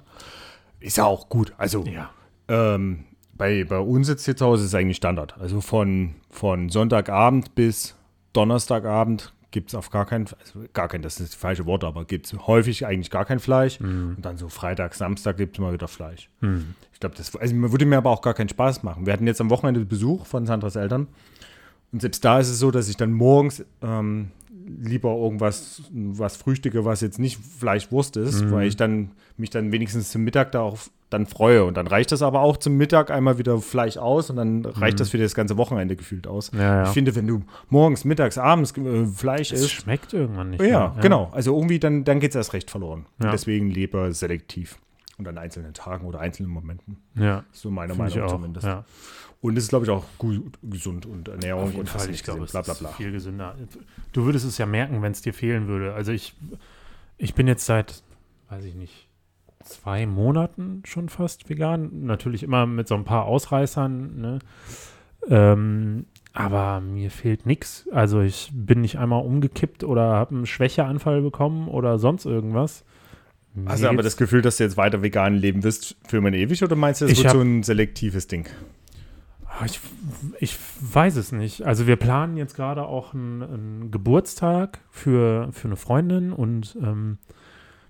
Ist 0.80 0.98
ja 0.98 1.06
auch 1.06 1.30
gut. 1.30 1.54
Also, 1.58 1.84
Ja. 1.84 2.10
Ähm, 2.54 3.06
bei, 3.36 3.64
bei 3.64 3.80
uns 3.80 4.08
jetzt 4.08 4.26
hier 4.26 4.36
zu 4.36 4.46
Hause 4.46 4.64
ist 4.64 4.70
es 4.70 4.76
eigentlich 4.76 4.98
Standard. 4.98 5.36
Also 5.40 5.60
von, 5.60 6.14
von 6.30 6.70
Sonntagabend 6.70 7.56
bis 7.56 7.96
Donnerstagabend 8.34 9.34
gibt 9.52 9.70
es 9.70 9.76
auf 9.76 9.90
gar 9.90 10.06
kein, 10.06 10.28
also 10.40 10.66
gar 10.74 10.88
kein, 10.88 11.02
das 11.02 11.20
ist 11.20 11.34
das 11.34 11.40
falsche 11.40 11.66
Wort, 11.66 11.84
aber 11.84 12.06
gibt 12.06 12.26
es 12.26 12.48
häufig 12.48 12.86
eigentlich 12.86 13.10
gar 13.10 13.26
kein 13.26 13.40
Fleisch. 13.40 13.80
Mhm. 13.80 14.16
Und 14.18 14.26
dann 14.26 14.38
so 14.38 14.50
Freitag, 14.50 14.94
Samstag 14.94 15.38
gibt 15.38 15.56
es 15.56 15.62
mal 15.62 15.74
wieder 15.74 15.88
Fleisch. 15.88 16.30
Hm. 16.42 16.76
Ich 16.92 17.00
glaube, 17.00 17.16
das 17.16 17.36
also, 17.36 17.56
würde 17.56 17.86
mir 17.86 17.98
aber 17.98 18.10
auch 18.10 18.22
gar 18.22 18.34
keinen 18.34 18.50
Spaß 18.50 18.84
machen. 18.84 19.06
Wir 19.06 19.14
hatten 19.14 19.28
jetzt 19.28 19.42
am 19.42 19.50
Wochenende 19.50 19.80
Besuch 19.86 20.26
von 20.26 20.46
Sandras 20.46 20.76
Eltern. 20.76 21.08
Und 21.92 22.02
selbst 22.02 22.26
da 22.26 22.40
ist 22.40 22.50
es 22.50 22.60
so, 22.60 22.72
dass 22.72 22.90
ich 22.90 22.98
dann 22.98 23.12
morgens 23.12 23.64
ähm, 23.84 24.32
lieber 24.82 25.16
irgendwas 25.16 25.84
was 25.92 26.36
frühstücke, 26.38 26.86
was 26.86 27.02
jetzt 27.02 27.20
nicht 27.20 27.40
Fleischwurst 27.60 28.18
ist, 28.18 28.42
Mhm. 28.44 28.52
weil 28.52 28.68
ich 28.68 28.76
dann 28.76 29.12
mich 29.38 29.50
dann 29.50 29.72
wenigstens 29.72 30.12
zum 30.12 30.24
Mittag 30.24 30.52
da 30.52 30.62
auch 30.62 30.78
dann 31.10 31.26
freue. 31.28 31.64
Und 31.66 31.78
dann 31.78 31.86
reicht 31.88 32.12
das 32.12 32.22
aber 32.24 32.42
auch 32.42 32.58
zum 32.58 32.76
Mittag 32.76 33.12
einmal 33.12 33.38
wieder 33.38 33.60
Fleisch 33.60 33.98
aus 33.98 34.30
und 34.32 34.36
dann 34.38 34.66
reicht 34.66 35.00
das 35.00 35.10
für 35.10 35.18
das 35.20 35.36
ganze 35.36 35.58
Wochenende 35.58 35.96
gefühlt 35.96 36.26
aus. 36.28 36.52
Mhm. 36.52 36.60
Ja, 36.60 36.76
ja. 36.78 36.84
Ich 36.84 36.90
finde, 36.90 37.16
wenn 37.16 37.28
du 37.28 37.44
morgens, 37.70 38.04
mittags, 38.04 38.38
abends 38.38 38.76
äh, 38.78 39.06
Fleisch 39.06 39.52
es 39.52 39.62
isst, 39.62 39.72
schmeckt 39.72 40.14
irgendwann 40.14 40.50
nicht. 40.52 40.62
ja, 40.62 40.90
mehr, 40.90 40.96
genau. 41.02 41.30
Also 41.32 41.56
irgendwie 41.56 41.78
dann, 41.80 42.04
dann 42.04 42.20
geht 42.20 42.32
es 42.32 42.36
erst 42.36 42.54
recht 42.54 42.72
verloren. 42.72 43.06
Ja. 43.22 43.32
Deswegen 43.32 43.70
lieber 43.70 44.12
selektiv. 44.12 44.80
Und 45.20 45.28
an 45.28 45.38
einzelnen 45.38 45.76
Tagen 45.76 46.08
oder 46.08 46.20
einzelnen 46.20 46.52
Momenten. 46.52 46.98
Ja, 47.16 47.44
So 47.52 47.70
meine 47.70 47.94
Meinung 47.94 48.28
zumindest. 48.28 48.66
Ja. 48.66 48.84
Und 49.44 49.58
es 49.58 49.66
ist, 49.66 49.70
glaube 49.72 49.84
ich, 49.86 49.92
auch 49.92 50.06
gut, 50.18 50.42
gesund 50.64 51.06
und 51.06 51.28
Ernährung 51.28 51.64
Auf 51.64 51.70
jeden 51.72 51.82
und 51.82 51.90
Fall, 51.90 52.10
ich 52.10 52.24
glaube, 52.24 52.46
bla 52.46 52.62
bla 52.62 52.72
ist 52.74 52.80
bla. 52.80 52.90
viel 52.94 53.12
gesünder. 53.12 53.56
Du 54.14 54.24
würdest 54.24 54.46
es 54.46 54.58
ja 54.58 54.66
merken, 54.66 55.02
wenn 55.02 55.12
es 55.12 55.22
dir 55.22 55.34
fehlen 55.34 55.68
würde. 55.68 55.94
Also 55.94 56.14
ich, 56.14 56.34
ich 57.18 57.34
bin 57.34 57.46
jetzt 57.48 57.66
seit, 57.66 58.04
weiß 58.50 58.64
ich 58.64 58.74
nicht, 58.76 59.10
zwei 59.66 60.06
Monaten 60.06 60.82
schon 60.86 61.10
fast 61.10 61.50
vegan. 61.50 62.06
Natürlich 62.06 62.42
immer 62.42 62.66
mit 62.66 62.88
so 62.88 62.96
ein 62.96 63.04
paar 63.04 63.26
Ausreißern, 63.26 64.16
ne? 64.22 64.40
Ähm, 65.30 66.06
aber 66.32 66.80
mir 66.80 67.12
fehlt 67.12 67.46
nichts. 67.46 67.86
Also 67.92 68.22
ich 68.22 68.50
bin 68.54 68.80
nicht 68.80 68.98
einmal 68.98 69.26
umgekippt 69.26 69.84
oder 69.84 70.04
habe 70.14 70.36
einen 70.36 70.46
Schwächeanfall 70.46 71.22
bekommen 71.22 71.68
oder 71.68 72.00
sonst 72.00 72.26
irgendwas. 72.26 72.86
Mir 73.54 73.70
Hast 73.70 73.84
du 73.84 73.90
aber 73.90 74.04
das 74.04 74.16
Gefühl, 74.16 74.42
dass 74.42 74.56
du 74.56 74.64
jetzt 74.64 74.78
weiter 74.78 75.04
vegan 75.04 75.36
leben 75.36 75.64
wirst 75.64 75.98
für 76.08 76.18
immer 76.18 76.32
ewig 76.32 76.64
oder 76.64 76.78
meinst 76.78 77.02
du, 77.02 77.08
das 77.08 77.18
wird 77.18 77.28
hab- 77.28 77.34
so 77.36 77.42
ein 77.42 77.62
selektives 77.62 78.28
Ding? 78.28 78.48
Ah, 79.60 79.66
Ich, 79.66 79.80
ich 80.40 80.58
weiß 80.82 81.16
es 81.18 81.32
nicht. 81.32 81.64
Also 81.64 81.88
wir 81.88 81.96
planen 81.96 82.38
jetzt 82.38 82.56
gerade 82.56 82.86
auch 82.86 83.14
einen, 83.14 83.42
einen 83.42 83.92
Geburtstag 83.92 84.80
für, 84.90 85.52
für 85.52 85.68
eine 85.68 85.76
Freundin 85.76 86.34
und 86.34 86.78
ähm, 86.82 87.20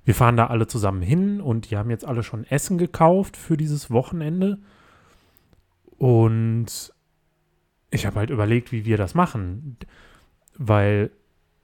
wir 0.05 0.15
fahren 0.15 0.35
da 0.35 0.47
alle 0.47 0.67
zusammen 0.67 1.01
hin 1.01 1.39
und 1.39 1.69
die 1.71 1.77
haben 1.77 1.89
jetzt 1.89 2.05
alle 2.05 2.23
schon 2.23 2.43
Essen 2.45 2.77
gekauft 2.77 3.37
für 3.37 3.55
dieses 3.55 3.89
Wochenende. 3.89 4.59
Und 5.97 6.93
ich 7.89 8.05
habe 8.05 8.17
halt 8.19 8.29
überlegt, 8.29 8.71
wie 8.73 8.85
wir 8.85 8.97
das 8.97 9.15
machen, 9.15 9.77
weil 10.57 11.11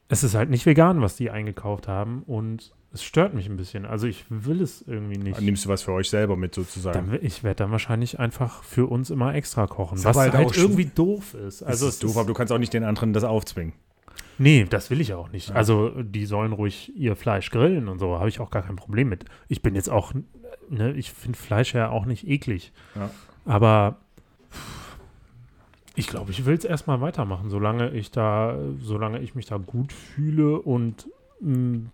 es 0.08 0.24
ist 0.24 0.36
halt 0.36 0.50
nicht 0.50 0.66
vegan, 0.66 1.02
was 1.02 1.18
die 1.18 1.30
eingekauft 1.30 1.88
haben 1.90 2.24
und 2.24 2.74
es 2.92 3.04
stört 3.04 3.34
mich 3.36 3.48
ein 3.48 3.56
bisschen. 3.58 3.86
Also 3.86 4.08
ich 4.08 4.26
will 4.30 4.62
es 4.62 4.82
irgendwie 4.88 5.18
nicht. 5.18 5.38
Dann 5.38 5.46
nimmst 5.46 5.66
du 5.66 5.70
was 5.70 5.84
für 5.84 5.92
euch 5.94 6.10
selber 6.10 6.36
mit 6.36 6.56
sozusagen. 6.56 7.12
Dann, 7.12 7.20
ich 7.22 7.44
werde 7.44 7.58
dann 7.58 7.72
wahrscheinlich 7.72 8.20
einfach 8.20 8.64
für 8.64 8.88
uns 8.88 9.10
immer 9.12 9.36
extra 9.36 9.68
kochen, 9.68 9.98
Ist 9.98 10.06
was 10.06 10.18
halt, 10.18 10.34
halt 10.34 10.58
irgendwie 10.58 10.86
doof 10.86 11.34
ist. 11.36 11.62
also 11.62 11.86
das 11.86 11.96
ist 11.96 12.04
doof, 12.04 12.18
aber 12.18 12.28
du 12.28 12.34
kannst 12.34 12.52
auch 12.52 12.58
nicht 12.58 12.74
den 12.74 12.84
anderen 12.84 13.14
das 13.14 13.24
aufzwingen. 13.24 13.74
nee, 14.40 14.66
das 14.68 14.90
will 14.90 15.02
ich 15.02 15.14
auch 15.14 15.32
nicht. 15.32 15.50
Ja. 15.50 15.56
Also 15.56 15.90
die 16.02 16.26
sollen 16.26 16.52
ruhig 16.52 16.92
ihr 16.96 17.16
Fleisch 17.16 17.52
grillen 17.52 17.88
und 17.90 18.00
so, 18.00 18.18
habe 18.18 18.30
ich 18.30 18.40
auch 18.40 18.50
gar 18.50 18.64
kein 18.64 18.76
Problem 18.76 19.10
mit. 19.10 19.26
Ich 19.50 19.62
bin 19.62 19.76
jetzt 19.76 19.90
auch, 19.90 20.14
ne, 20.70 20.92
ich 20.94 21.12
finde 21.12 21.38
Fleisch 21.38 21.76
ja 21.76 21.90
auch 21.90 22.06
nicht 22.06 22.28
eklig. 22.28 22.72
Ja. 22.96 23.12
Aber 23.46 23.98
ich 25.96 26.08
glaube, 26.08 26.32
ich 26.32 26.46
will 26.46 26.56
es 26.56 26.64
erstmal 26.64 27.02
weitermachen, 27.02 27.50
solange 27.50 27.92
ich 27.92 28.12
da, 28.12 28.58
solange 28.82 29.20
ich 29.20 29.36
mich 29.36 29.46
da 29.46 29.58
gut 29.58 29.92
fühle 29.92 30.60
und 30.60 31.08
mh, 31.42 31.90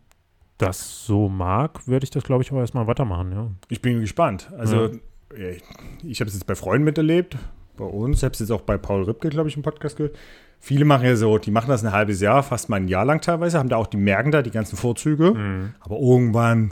das 0.57 1.05
so 1.05 1.27
mag, 1.29 1.87
werde 1.87 2.03
ich 2.05 2.11
das, 2.11 2.23
glaube 2.23 2.43
ich, 2.43 2.51
auch 2.51 2.57
erstmal 2.57 2.87
weitermachen, 2.87 3.31
ja. 3.31 3.47
Ich 3.69 3.81
bin 3.81 3.99
gespannt. 3.99 4.49
Also, 4.57 4.89
ja, 5.37 5.49
ich, 5.49 5.63
ich 6.03 6.19
habe 6.21 6.29
es 6.29 6.33
jetzt 6.35 6.47
bei 6.47 6.55
Freunden 6.55 6.85
miterlebt, 6.85 7.37
bei 7.77 7.85
uns, 7.85 8.23
habe 8.23 8.33
es 8.33 8.39
jetzt 8.39 8.51
auch 8.51 8.61
bei 8.61 8.77
Paul 8.77 9.03
Ripke, 9.03 9.29
glaube 9.29 9.49
ich, 9.49 9.57
im 9.57 9.63
Podcast 9.63 9.97
gehört. 9.97 10.15
Viele 10.59 10.85
machen 10.85 11.05
ja 11.05 11.15
so, 11.15 11.37
die 11.37 11.51
machen 11.51 11.67
das 11.69 11.83
ein 11.83 11.91
halbes 11.91 12.21
Jahr, 12.21 12.41
fast 12.41 12.69
mal 12.69 12.77
ein 12.77 12.87
Jahr 12.87 13.05
lang 13.05 13.21
teilweise, 13.21 13.59
haben 13.59 13.69
da 13.69 13.75
auch, 13.75 13.87
die 13.87 13.97
merken 13.97 14.31
da 14.31 14.41
die 14.41 14.51
ganzen 14.51 14.77
Vorzüge. 14.77 15.31
Mhm. 15.33 15.73
Aber 15.81 15.99
irgendwann 15.99 16.71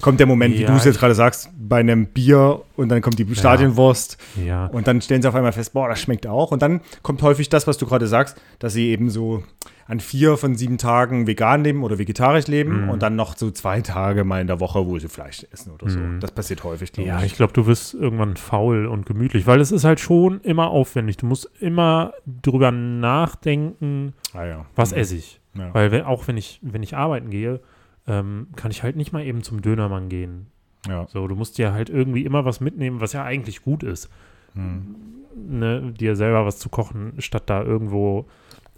kommt 0.00 0.18
der 0.18 0.26
Moment, 0.26 0.54
wie 0.56 0.62
Ja, 0.62 0.68
du 0.70 0.76
es 0.76 0.84
jetzt 0.84 0.98
gerade 0.98 1.14
sagst, 1.14 1.50
bei 1.58 1.80
einem 1.80 2.06
Bier 2.06 2.62
und 2.76 2.88
dann 2.88 3.02
kommt 3.02 3.18
die 3.18 3.34
Stadionwurst 3.34 4.16
Ja. 4.42 4.66
und 4.66 4.86
dann 4.88 5.02
stellen 5.02 5.20
sie 5.20 5.28
auf 5.28 5.34
einmal 5.34 5.52
fest, 5.52 5.74
boah, 5.74 5.88
das 5.88 6.00
schmeckt 6.00 6.26
auch. 6.26 6.50
Und 6.52 6.62
dann 6.62 6.80
kommt 7.02 7.20
häufig 7.22 7.50
das, 7.50 7.66
was 7.66 7.76
du 7.76 7.84
gerade 7.86 8.06
sagst, 8.06 8.40
dass 8.60 8.72
sie 8.72 8.88
eben 8.88 9.10
so 9.10 9.42
an 9.90 10.00
vier 10.00 10.36
von 10.36 10.54
sieben 10.54 10.78
Tagen 10.78 11.26
vegan 11.26 11.64
leben 11.64 11.82
oder 11.82 11.98
vegetarisch 11.98 12.46
leben 12.46 12.84
Mhm. 12.84 12.90
und 12.90 13.02
dann 13.02 13.16
noch 13.16 13.36
so 13.36 13.50
zwei 13.50 13.80
Tage 13.80 14.24
mal 14.24 14.40
in 14.40 14.46
der 14.46 14.60
Woche, 14.60 14.86
wo 14.86 14.98
sie 14.98 15.08
Fleisch 15.08 15.44
essen 15.52 15.72
oder 15.72 15.90
so. 15.90 15.98
Mhm. 15.98 16.20
Das 16.20 16.30
passiert 16.32 16.62
häufig, 16.64 16.92
glaube 16.92 17.08
Ja, 17.08 17.22
ich 17.22 17.34
glaube, 17.34 17.52
du 17.52 17.66
wirst 17.66 17.94
irgendwann 17.94 18.36
faul 18.36 18.86
und 18.86 19.04
gemütlich, 19.04 19.46
weil 19.46 19.60
es 19.60 19.72
ist 19.72 19.84
halt 19.84 19.98
schon 20.00 20.40
immer 20.42 20.70
aufwendig. 20.70 21.16
Du 21.16 21.26
musst 21.26 21.50
immer 21.60 22.12
drüber 22.26 22.70
nachdenken, 22.70 24.14
Ah, 24.32 24.44
ja. 24.44 24.66
was 24.76 24.92
Mhm. 24.92 24.98
esse 24.98 25.16
ich. 25.16 25.40
Ja. 25.54 25.74
Weil 25.74 25.90
wenn, 25.90 26.02
auch 26.02 26.28
wenn 26.28 26.36
ich, 26.36 26.60
wenn 26.62 26.82
ich 26.82 26.96
arbeiten 26.96 27.30
gehe, 27.30 27.60
ähm, 28.06 28.48
kann 28.56 28.70
ich 28.70 28.82
halt 28.82 28.96
nicht 28.96 29.12
mal 29.12 29.24
eben 29.24 29.42
zum 29.42 29.60
Dönermann 29.62 30.08
gehen. 30.08 30.46
ja. 30.88 31.06
So, 31.08 31.26
du 31.28 31.34
musst 31.34 31.58
dir 31.58 31.72
halt 31.72 31.90
irgendwie 31.90 32.24
immer 32.24 32.44
was 32.46 32.60
mitnehmen, 32.60 33.00
was 33.02 33.12
ja 33.12 33.22
eigentlich 33.24 33.62
gut 33.62 33.82
ist. 33.82 34.08
Mhm. 34.54 34.94
Ne, 35.36 35.92
dir 35.92 36.16
selber 36.16 36.44
was 36.46 36.58
zu 36.58 36.68
kochen, 36.70 37.12
statt 37.18 37.44
da 37.46 37.62
irgendwo 37.62 38.26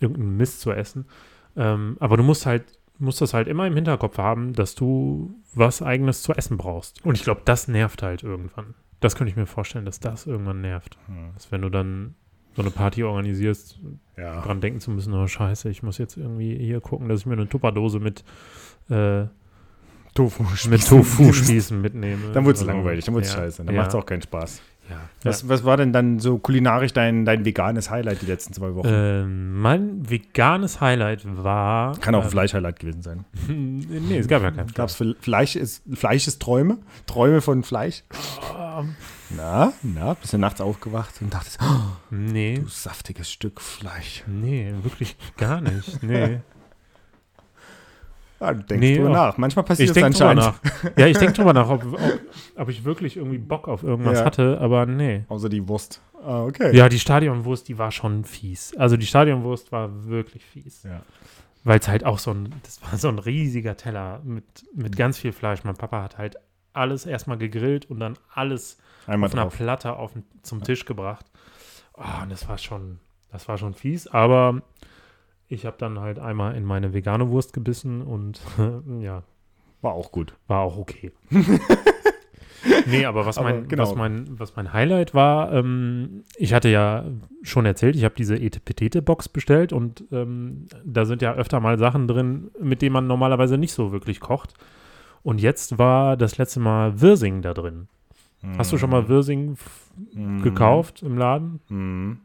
irgendeinen 0.03 0.37
Mist 0.37 0.61
zu 0.61 0.73
essen. 0.73 1.07
Ähm, 1.57 1.97
aber 2.01 2.17
du 2.17 2.23
musst 2.23 2.47
halt, 2.47 2.65
musst 2.99 3.21
das 3.21 3.35
halt 3.35 3.49
immer 3.49 3.67
im 3.67 3.75
Hinterkopf 3.75 4.19
haben, 4.19 4.53
dass 4.53 4.75
du 4.75 5.35
was 5.55 5.83
eigenes 5.83 6.23
zu 6.23 6.33
essen 6.33 6.57
brauchst. 6.57 7.05
Und 7.05 7.17
ich 7.17 7.25
glaube, 7.25 7.43
das 7.45 7.69
nervt 7.69 8.03
halt 8.03 8.23
irgendwann. 8.23 8.75
Das 9.01 9.17
könnte 9.17 9.31
ich 9.31 9.37
mir 9.37 9.47
vorstellen, 9.47 9.85
dass 9.85 10.01
das 10.01 10.27
irgendwann 10.27 10.61
nervt. 10.61 10.97
Mhm. 11.09 11.31
Dass 11.35 11.51
wenn 11.51 11.63
du 11.63 11.69
dann 11.69 12.15
so 12.55 12.63
eine 12.63 12.71
Party 12.71 13.03
organisierst, 13.03 13.81
Ja. 14.17 14.41
dran 14.43 14.61
denken 14.61 14.79
zu 14.81 14.91
müssen, 14.91 15.13
oh 15.15 15.27
scheiße, 15.27 15.71
ich 15.71 15.83
muss 15.83 15.99
jetzt 15.99 16.17
irgendwie 16.17 16.57
hier 16.57 16.81
gucken, 16.81 17.09
dass 17.09 17.21
ich 17.21 17.27
mir 17.27 17.33
eine 17.33 17.49
Tupperdose 17.49 17.99
mit, 17.99 18.25
äh, 18.91 19.25
Tofu 20.15 20.45
mit 20.69 20.87
Tofu-Spießen 20.87 21.81
mitnehme. 21.81 22.33
Dann 22.35 22.45
wird 22.45 22.57
es 22.57 22.63
Also, 22.63 22.73
langweilig, 22.73 23.05
dann 23.07 23.15
wird 23.15 23.25
es 23.25 23.33
ja, 23.33 23.39
scheiße. 23.39 23.65
Dann 23.65 23.75
ja, 23.75 23.81
macht 23.81 23.89
es 23.91 23.95
auch 23.95 24.05
keinen 24.05 24.21
Spaß. 24.23 24.61
Ja. 24.91 24.97
Was, 25.23 25.49
was 25.49 25.65
war 25.65 25.77
denn 25.77 25.93
dann 25.93 26.19
so 26.19 26.39
kulinarisch 26.39 26.93
dein, 26.93 27.25
dein 27.25 27.45
veganes 27.45 27.91
Highlight 27.91 28.23
die 28.23 28.27
letzten 28.27 28.53
zwei 28.53 28.75
Wochen? 28.75 28.89
Ähm, 28.91 29.61
mein 29.61 30.11
veganes 30.11 30.81
Highlight 30.81 31.23
war. 31.25 31.97
Kann 31.99 32.15
auch 32.15 32.21
ein 32.21 32.25
ähm, 32.27 32.31
Fleisch-Highlight 32.31 32.81
gewesen 32.81 33.03
sein. 33.03 33.25
nee, 33.49 34.19
es 34.19 34.29
gab 34.29 34.43
ja 34.43 34.51
kein 34.51 34.67
Gab 34.69 34.89
es 34.89 35.03
Fleisch 35.21 35.57
ist, 35.57 35.83
Fleisch 35.95 36.27
ist 36.27 36.43
Träume? 36.43 36.79
Träume 37.07 37.41
von 37.41 37.63
Fleisch? 37.63 38.03
Ähm, 38.59 38.97
Na, 39.31 39.73
na, 39.83 40.15
bist 40.15 40.33
du 40.33 40.39
nachts 40.39 40.61
aufgewacht 40.61 41.15
und 41.21 41.33
dachtest, 41.33 41.59
oh, 41.63 41.97
nee, 42.11 42.57
du 42.57 42.69
saftiges 42.69 43.31
Stück 43.31 43.61
Fleisch. 43.61 44.25
nee, 44.27 44.73
wirklich 44.83 45.17
gar 45.37 45.61
nicht. 45.61 46.03
Nee. 46.03 46.41
Ja, 48.43 48.53
du 48.55 48.63
denkst 48.65 48.81
Nee, 48.81 48.97
drüber 48.97 49.11
auch- 49.11 49.15
nach. 49.15 49.39
Manchmal 49.39 49.65
passiert 49.65 49.91
Ich 49.91 49.91
es 49.91 49.95
drüber 49.95 50.31
anscheinend. 50.31 50.43
nach. 50.85 50.91
Ja, 50.99 51.07
ich 51.07 51.17
denke 51.19 51.35
drüber 51.35 51.53
nach, 51.53 51.69
ob, 51.69 51.85
ob, 51.93 52.01
ob 52.57 52.69
ich 52.69 52.85
wirklich 52.85 53.17
irgendwie 53.17 53.39
Bock 53.39 53.69
auf 53.69 53.83
irgendwas 53.83 54.19
Ja. 54.19 54.25
hatte, 54.25 54.59
aber 54.61 54.87
nee. 54.87 55.25
Außer 55.29 55.49
die 55.49 55.67
Wurst. 55.69 56.01
Ah, 56.25 56.43
okay. 56.45 56.75
Ja, 56.77 56.89
die 56.89 56.99
Stadionwurst, 56.99 57.69
die 57.69 57.79
war 57.79 57.91
schon 57.93 58.25
fies. 58.25 58.75
Also 58.77 58.97
die 58.97 59.07
Stadionwurst 59.07 59.73
war 59.73 60.07
wirklich 60.07 60.45
fies. 60.45 60.83
Ja. 60.85 61.03
Weil 61.65 61.79
es 61.79 61.87
halt 61.89 62.05
auch 62.05 62.19
so 62.19 62.33
ein, 62.33 62.53
das 62.65 62.83
war 62.83 62.99
so 62.99 63.09
ein 63.09 63.19
riesiger 63.21 63.77
Teller 63.77 64.21
mit, 64.25 64.45
mit 64.75 64.97
ganz 64.97 65.19
viel 65.19 65.33
Fleisch. 65.33 65.63
Mein 65.65 65.77
Papa 65.77 66.03
hat 66.03 66.19
halt 66.19 66.37
alles 66.73 67.07
erstmal 67.07 67.39
gegrillt 67.39 67.89
und 67.91 68.01
dann 68.01 68.17
alles 68.35 68.79
Einmal 69.07 69.29
auf 69.29 69.35
einer 69.35 69.43
drauf. 69.43 69.57
Platte 69.57 69.97
auf, 69.97 70.13
zum 70.43 70.63
Tisch 70.65 70.85
gebracht. 70.85 71.27
Oh, 71.95 72.23
und 72.23 72.33
das 72.33 72.49
war 72.49 72.59
schon, 72.59 72.99
das 73.31 73.47
war 73.49 73.59
schon 73.59 73.75
fies, 73.75 74.07
aber 74.09 74.63
ich 75.53 75.67
habe 75.67 75.77
dann 75.79 76.01
halt 76.01 76.19
einmal 76.19 76.55
in 76.57 76.65
meine 76.65 76.93
vegane 76.95 77.29
Wurst 77.31 77.53
gebissen 77.53 78.03
und 78.03 78.41
ja, 79.01 79.23
War 79.81 79.93
auch 79.93 80.11
gut. 80.13 80.35
war 80.49 80.61
auch 80.61 80.79
okay. 80.79 81.13
nee, 82.87 83.05
aber 83.05 83.27
was 83.27 83.39
Aber 83.39 83.51
mein, 83.51 83.69
genau. 83.69 83.83
was 83.83 83.95
mein, 83.97 84.39
was 84.39 84.55
mein 84.57 84.73
Highlight 84.73 85.15
war, 85.15 85.53
ähm, 85.53 86.23
ich 86.37 86.55
hatte 86.55 86.69
ja 86.69 87.05
schon 87.43 87.67
erzählt, 87.67 87.97
ich 87.97 88.05
habe 88.05 88.15
diese 88.17 88.37
Etepetete-Box 88.37 89.29
bestellt 89.29 89.73
und 89.73 90.05
ähm, 90.13 90.67
da 90.85 91.05
sind 91.05 91.23
ja 91.23 91.35
öfter 91.35 91.59
mal 91.61 91.79
Sachen 91.79 92.07
drin, 92.07 92.51
mit 92.61 92.81
denen 92.83 92.93
man 92.93 93.07
normalerweise 93.07 93.59
nicht 93.59 93.73
so 93.73 93.91
wirklich 93.93 94.21
kocht. 94.21 94.55
Und 95.25 95.41
jetzt 95.41 95.79
war 95.79 96.17
das 96.17 96.39
letzte 96.39 96.61
Mal 96.61 97.01
Wirsing 97.01 97.43
da 97.43 97.55
drin. 97.55 97.89
Hast 98.59 98.73
du 98.73 98.79
schon 98.79 98.91
mal 98.91 99.09
Wirsing 99.09 99.53
f- 99.53 99.79
Mhm. 100.15 100.43
gekauft 100.43 101.03
im 101.03 101.17
Laden? 101.19 101.61
Mhm. 101.69 102.19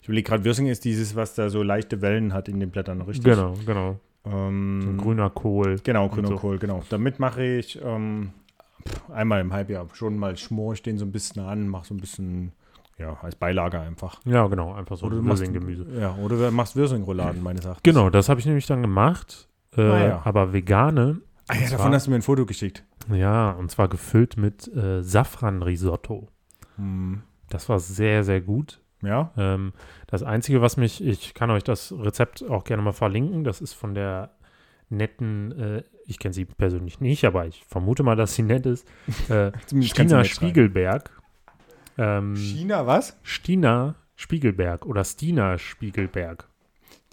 Ich 0.00 0.08
überlege 0.08 0.28
gerade, 0.28 0.44
Wirsing 0.44 0.66
ist 0.66 0.84
dieses, 0.84 1.14
was 1.16 1.34
da 1.34 1.48
so 1.50 1.62
leichte 1.62 2.00
Wellen 2.02 2.32
hat 2.32 2.48
in 2.48 2.60
den 2.60 2.70
Blättern, 2.70 3.00
richtig? 3.02 3.24
Genau, 3.24 3.54
genau. 3.66 3.98
Ähm, 4.24 4.80
So 4.98 5.02
grüner 5.04 5.30
Kohl. 5.30 5.76
Genau, 5.84 6.08
grüner 6.08 6.28
so. 6.28 6.36
Kohl, 6.36 6.58
genau. 6.58 6.82
Damit 6.90 7.18
mache 7.18 7.42
ich 7.44 7.80
ähm, 7.82 8.30
Einmal 9.12 9.40
im 9.40 9.52
Halbjahr. 9.52 9.86
Schon 9.92 10.16
mal 10.16 10.36
schmore 10.36 10.74
ich 10.74 10.82
den 10.82 10.98
so 10.98 11.04
ein 11.04 11.12
bisschen 11.12 11.42
an, 11.42 11.68
mach 11.68 11.84
so 11.84 11.92
ein 11.94 11.98
bisschen, 11.98 12.52
ja, 12.96 13.18
als 13.22 13.34
Beilage 13.36 13.78
einfach. 13.80 14.20
Ja, 14.24 14.46
genau, 14.46 14.72
einfach 14.72 14.96
so 14.96 15.06
Oder 15.06 15.16
du 15.16 15.22
machst- 15.22 15.52
Gemüse. 15.52 15.86
Ja, 15.98 16.14
oder 16.16 16.36
du 16.36 16.50
machst 16.52 16.74
Würsing-Rouladen, 16.76 17.42
meines 17.42 17.64
Erachtens. 17.64 17.82
Genau, 17.82 18.08
das 18.08 18.28
habe 18.28 18.40
ich 18.40 18.46
nämlich 18.46 18.66
dann 18.66 18.80
gemacht. 18.80 19.48
Äh, 19.76 19.82
Ah, 19.82 20.06
ja. 20.06 20.22
Aber 20.24 20.52
vegane, 20.54 21.20
Ah 21.48 21.54
ja, 21.54 21.60
davon 21.62 21.76
zwar- 21.78 21.92
hast 21.92 22.06
du 22.06 22.10
mir 22.10 22.16
ein 22.16 22.22
Foto 22.22 22.46
geschickt. 22.46 22.84
ja, 23.12 23.50
und 23.50 23.70
zwar 23.70 23.88
gefüllt 23.88 24.36
mit 24.38 24.68
äh, 24.74 25.02
Safran-Risotto. 25.02 26.28
Hm. 26.76 27.22
Das 27.50 27.68
war 27.68 27.80
sehr, 27.80 28.24
sehr 28.24 28.40
gut. 28.40 28.80
Ja? 29.02 29.32
Ähm, 29.36 29.72
das 30.06 30.22
Einzige, 30.22 30.60
was 30.60 30.76
mich, 30.76 31.04
ich 31.04 31.34
kann 31.34 31.50
euch 31.50 31.64
das 31.64 31.92
Rezept 31.92 32.48
auch 32.48 32.64
gerne 32.64 32.82
mal 32.82 32.92
verlinken, 32.92 33.44
das 33.44 33.60
ist 33.60 33.74
von 33.74 33.94
der 33.94 34.30
netten, 34.90 35.52
äh, 35.58 35.82
ich 36.06 36.18
kenne 36.18 36.32
sie 36.32 36.44
persönlich 36.44 37.00
nicht, 37.00 37.24
aber 37.24 37.46
ich 37.46 37.64
vermute 37.64 38.02
mal, 38.02 38.16
dass 38.16 38.34
sie 38.34 38.42
nett 38.42 38.66
ist, 38.66 38.86
äh, 39.28 39.52
Stina. 39.82 40.24
Spiegelberg. 40.24 41.10
Ähm, 41.96 42.36
China, 42.36 42.86
was? 42.86 43.18
Stina 43.22 43.96
Spiegelberg 44.16 44.86
oder 44.86 45.04
Stina 45.04 45.58
Spiegelberg. 45.58 46.47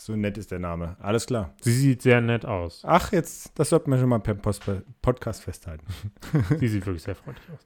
So 0.06 0.16
nett 0.16 0.38
ist 0.38 0.52
der 0.52 0.60
Name. 0.60 0.98
Alles 1.00 1.26
klar. 1.26 1.56
Sie 1.62 1.74
sieht 1.74 2.04
sehr 2.04 2.22
nett 2.22 2.46
aus. 2.46 2.84
Ach, 2.86 3.12
jetzt, 3.12 3.58
das 3.58 3.70
sollten 3.72 3.90
wir 3.90 3.98
schon 3.98 4.08
mal 4.10 4.20
per 4.20 4.36
Post 4.36 4.62
Podcast 5.02 5.42
festhalten. 5.42 5.84
Sie 6.60 6.68
sieht 6.68 6.86
wirklich 6.86 7.02
sehr 7.02 7.16
freundlich 7.16 7.50
aus. 7.52 7.66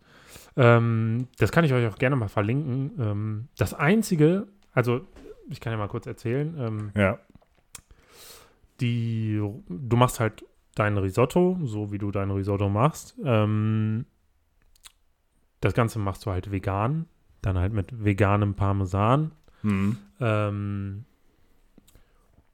Ähm, 0.56 1.28
das 1.38 1.52
kann 1.52 1.66
ich 1.66 1.74
euch 1.74 1.86
auch 1.86 1.98
gerne 1.98 2.16
mal 2.16 2.30
verlinken. 2.30 2.92
Ähm, 2.98 3.48
das 3.58 3.74
Einzige, 3.74 4.48
also 4.72 5.02
ich 5.50 5.60
kann 5.60 5.74
ja 5.74 5.78
mal 5.78 5.90
kurz 5.90 6.06
erzählen, 6.08 6.56
ähm, 6.58 6.92
Ja. 6.96 7.20
die, 8.80 9.42
du 9.68 9.98
machst 9.98 10.22
halt 10.22 10.46
dein 10.76 10.98
Risotto, 10.98 11.60
so 11.66 11.92
wie 11.92 11.98
du 11.98 12.10
dein 12.10 12.32
Risotto 12.32 12.70
machst. 12.70 13.16
Ähm, 13.22 14.06
das 15.60 15.74
Ganze 15.74 16.00
machst 16.00 16.26
du 16.26 16.32
halt 16.32 16.52
vegan, 16.54 17.06
dann 17.42 17.58
halt 17.58 17.74
mit 17.74 18.06
veganem 18.06 18.54
Parmesan 18.56 19.34
Hm. 19.62 19.98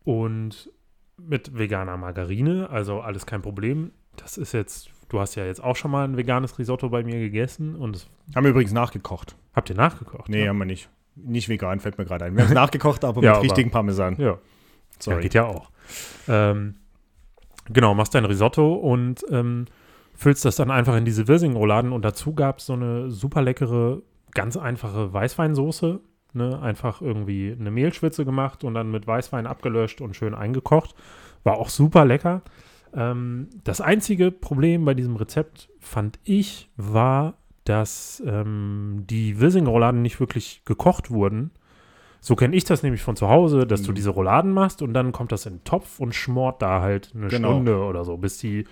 Und 0.05 0.69
mit 1.17 1.57
veganer 1.57 1.97
Margarine, 1.97 2.69
also 2.69 3.01
alles 3.01 3.25
kein 3.25 3.41
Problem. 3.41 3.91
Das 4.15 4.38
ist 4.38 4.53
jetzt, 4.53 4.89
du 5.09 5.19
hast 5.19 5.35
ja 5.35 5.45
jetzt 5.45 5.62
auch 5.63 5.75
schon 5.75 5.91
mal 5.91 6.05
ein 6.07 6.15
veganes 6.17 6.57
Risotto 6.57 6.89
bei 6.89 7.03
mir 7.03 7.19
gegessen 7.19 7.75
und 7.75 8.07
Haben 8.33 8.43
wir 8.45 8.51
übrigens 8.51 8.71
nachgekocht. 8.71 9.35
habt 9.53 9.69
ihr 9.69 9.75
nachgekocht. 9.75 10.29
Nee, 10.29 10.43
ne? 10.43 10.50
haben 10.50 10.57
wir 10.57 10.65
nicht. 10.65 10.89
Nicht 11.17 11.47
vegan, 11.50 11.79
fällt 11.79 11.97
mir 11.97 12.05
gerade 12.05 12.25
ein. 12.25 12.35
Wir 12.35 12.43
haben 12.43 12.50
es 12.50 12.53
nachgekocht, 12.63 13.03
aber 13.03 13.21
Ja, 13.21 13.31
mit 13.31 13.35
aber- 13.38 13.43
richtigen 13.43 13.71
Parmesan. 13.71 14.15
Ja. 14.17 14.25
Ja, 14.27 14.39
Sorry. 15.00 15.21
geht 15.24 15.33
ja 15.33 15.45
auch. 15.45 15.71
Ähm, 16.27 16.75
genau, 17.69 17.93
machst 17.93 18.15
dein 18.15 18.24
Risotto 18.25 18.74
und 18.75 19.25
ähm, 19.29 19.65
füllst 20.13 20.45
das 20.45 20.55
dann 20.55 20.71
einfach 20.71 20.95
in 20.95 21.03
diese 21.05 21.27
Wirsing-Rouladen 21.27 21.91
und 21.91 22.03
dazu 22.05 22.33
gab 22.33 22.59
es 22.59 22.65
so 22.67 22.74
eine 22.74 23.09
super 23.12 23.41
leckere, 23.41 24.01
ganz 24.33 24.55
einfache 24.57 25.12
Weißweinsoße. 25.13 26.00
Ne? 26.36 26.60
Einfach 26.62 27.01
irgendwie 27.01 27.56
eine 27.58 27.72
Mehlschwitze 27.72 28.25
gemacht 28.25 28.63
und 28.63 28.74
dann 28.74 28.92
mit 28.92 29.08
Weißwein 29.08 29.48
abgelöscht 29.48 30.01
und 30.01 30.15
schön 30.15 30.36
eingekocht. 30.36 30.94
War 31.44 31.58
auch 31.58 31.70
super 31.70 32.06
lecker. 32.06 32.42
Ähm, 32.94 33.48
das 33.63 33.82
einzige 33.82 34.32
Problem 34.32 34.86
bei 34.86 34.94
diesem 34.94 35.15
Rezept, 35.15 35.70
fand 35.80 36.20
ich, 36.24 36.70
war, 36.77 37.36
dass 37.63 38.22
ähm, 38.25 39.04
die 39.10 39.39
Wirsing-Rouladen 39.39 40.01
nicht 40.01 40.20
wirklich 40.20 40.62
gekocht 40.65 41.10
wurden. 41.12 41.51
So 42.22 42.36
kenne 42.36 42.56
ich 42.56 42.63
das 42.63 42.82
nämlich 42.84 43.01
von 43.04 43.15
zu 43.15 43.30
Hause, 43.30 43.68
dass 43.68 43.84
du 43.84 43.92
Mhm. 43.92 43.96
diese 43.96 44.10
Rouladen 44.12 44.51
machst 44.51 44.82
und 44.82 44.94
dann 44.94 45.12
kommt 45.12 45.32
das 45.32 45.46
in 45.46 45.58
den 45.58 45.63
Topf 45.63 46.00
und 46.00 46.15
schmort 46.15 46.62
da 46.62 46.82
halt 46.82 47.12
eine 47.15 47.27
Genau. 47.27 47.51
Stunde 47.51 47.77
oder 47.84 48.04
so, 48.04 48.18
bis, 48.18 48.38
die, 48.39 48.65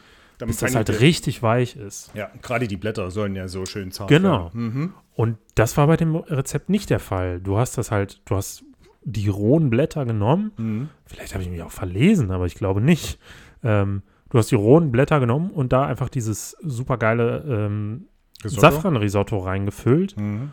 Damit 0.43 0.53
bis 0.55 0.59
das 0.59 0.75
halt 0.75 1.01
richtig 1.01 1.41
weich 1.43 1.75
ist. 1.75 2.11
Ja, 2.13 2.29
gerade 2.41 2.67
die 2.67 2.77
Blätter 2.77 3.09
sollen 3.11 3.35
ja 3.35 3.47
so 3.47 3.65
schön 3.65 3.91
zart 3.91 4.09
Genau. 4.09 4.45
werden. 4.45 4.63
Mhm. 4.63 4.93
Und 5.15 5.37
das 5.55 5.75
war 5.77 5.87
bei 5.87 5.97
dem 5.97 6.15
Rezept 6.15 6.69
nicht 6.69 6.89
der 6.89 6.99
Fall. 6.99 7.39
Du 7.39 7.57
hast 7.57 7.77
das 7.77 7.91
halt, 7.91 8.21
du 8.25 8.35
hast 8.35 8.63
die 9.03 9.27
rohen 9.27 9.69
Blätter 9.69 10.05
genommen. 10.05 10.51
Mhm. 10.57 10.89
Vielleicht 11.05 11.33
habe 11.33 11.43
ich 11.43 11.49
mich 11.49 11.61
auch 11.61 11.71
verlesen, 11.71 12.31
aber 12.31 12.45
ich 12.45 12.55
glaube 12.55 12.81
nicht. 12.81 13.19
Ähm, 13.63 14.01
du 14.29 14.37
hast 14.37 14.49
die 14.51 14.55
rohen 14.55 14.91
Blätter 14.91 15.19
genommen 15.19 15.49
und 15.51 15.71
da 15.73 15.85
einfach 15.85 16.09
dieses 16.09 16.57
supergeile 16.61 17.43
ähm, 17.47 18.07
Risotto? 18.43 18.61
Safran-Risotto 18.61 19.37
reingefüllt 19.39 20.17
Mhm. 20.17 20.51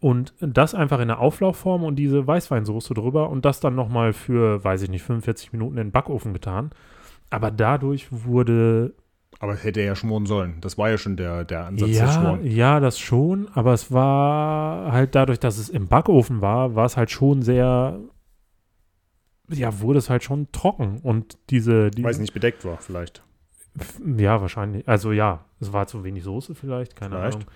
und 0.00 0.32
das 0.40 0.74
einfach 0.74 1.00
in 1.00 1.08
der 1.08 1.18
Auflaufform 1.18 1.84
und 1.84 1.96
diese 1.96 2.26
Weißweinsoße 2.26 2.94
drüber 2.94 3.28
und 3.30 3.44
das 3.44 3.60
dann 3.60 3.74
nochmal 3.74 4.12
für, 4.12 4.62
weiß 4.64 4.82
ich 4.82 4.88
nicht, 4.90 5.02
45 5.02 5.52
Minuten 5.52 5.76
in 5.78 5.88
den 5.88 5.92
Backofen 5.92 6.32
getan. 6.32 6.70
Aber 7.30 7.50
dadurch 7.50 8.08
wurde 8.10 8.94
Aber 9.40 9.54
hätte 9.54 9.80
er 9.80 9.86
ja 9.86 9.96
schmoren 9.96 10.26
sollen. 10.26 10.60
Das 10.60 10.78
war 10.78 10.90
ja 10.90 10.98
schon 10.98 11.16
der, 11.16 11.44
der 11.44 11.66
Ansatz 11.66 11.88
des 11.88 11.98
ja, 11.98 12.12
Schmoren. 12.12 12.46
ja, 12.46 12.80
das 12.80 12.98
schon, 12.98 13.48
aber 13.54 13.72
es 13.72 13.92
war 13.92 14.92
halt 14.92 15.14
dadurch, 15.14 15.38
dass 15.38 15.58
es 15.58 15.68
im 15.68 15.88
Backofen 15.88 16.40
war, 16.40 16.74
war 16.74 16.86
es 16.86 16.96
halt 16.96 17.10
schon 17.10 17.42
sehr, 17.42 17.98
ja, 19.50 19.80
wurde 19.80 19.98
es 19.98 20.10
halt 20.10 20.24
schon 20.24 20.50
trocken 20.52 21.00
und 21.02 21.38
diese, 21.50 21.90
die, 21.90 22.02
Weil 22.02 22.12
es 22.12 22.18
nicht 22.18 22.34
bedeckt 22.34 22.64
war, 22.64 22.78
vielleicht. 22.78 23.22
Ja, 24.16 24.40
wahrscheinlich. 24.40 24.88
Also 24.88 25.12
ja, 25.12 25.44
es 25.60 25.72
war 25.72 25.86
zu 25.86 26.02
wenig 26.02 26.24
Soße 26.24 26.54
vielleicht, 26.54 26.96
keine 26.96 27.16
Vielleicht. 27.16 27.36
Ahnung. 27.36 27.48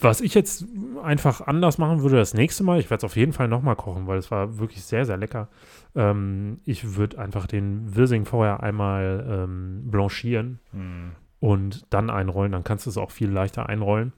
Was 0.00 0.20
ich 0.20 0.34
jetzt 0.34 0.64
einfach 1.02 1.40
anders 1.40 1.76
machen 1.78 2.02
würde 2.02 2.16
das 2.16 2.34
nächste 2.34 2.62
Mal, 2.62 2.78
ich 2.78 2.88
werde 2.88 3.00
es 3.00 3.04
auf 3.04 3.16
jeden 3.16 3.32
Fall 3.32 3.48
nochmal 3.48 3.74
kochen, 3.76 4.06
weil 4.06 4.18
es 4.18 4.30
war 4.30 4.58
wirklich 4.58 4.84
sehr, 4.84 5.04
sehr 5.04 5.16
lecker. 5.16 5.48
Ähm, 5.96 6.60
ich 6.64 6.96
würde 6.96 7.18
einfach 7.18 7.46
den 7.46 7.96
Wirsing 7.96 8.26
vorher 8.26 8.62
einmal 8.62 9.26
ähm, 9.28 9.90
blanchieren 9.90 10.60
Mhm. 10.72 11.12
und 11.40 11.84
dann 11.90 12.10
einrollen. 12.10 12.52
Dann 12.52 12.62
kannst 12.64 12.86
du 12.86 12.90
es 12.90 12.96
auch 12.96 13.10
viel 13.10 13.28
leichter 13.30 13.68
einrollen. 13.68 14.12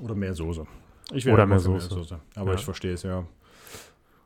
Oder 0.00 0.14
mehr 0.14 0.32
Soße. 0.34 0.66
Ich 1.12 1.28
Oder 1.28 1.44
mehr 1.46 1.58
für 1.60 1.78
Soße. 1.80 2.18
Aber 2.34 2.50
Ja. 2.50 2.54
ich 2.54 2.64
verstehe 2.64 2.94
es, 2.94 3.02
ja. 3.02 3.24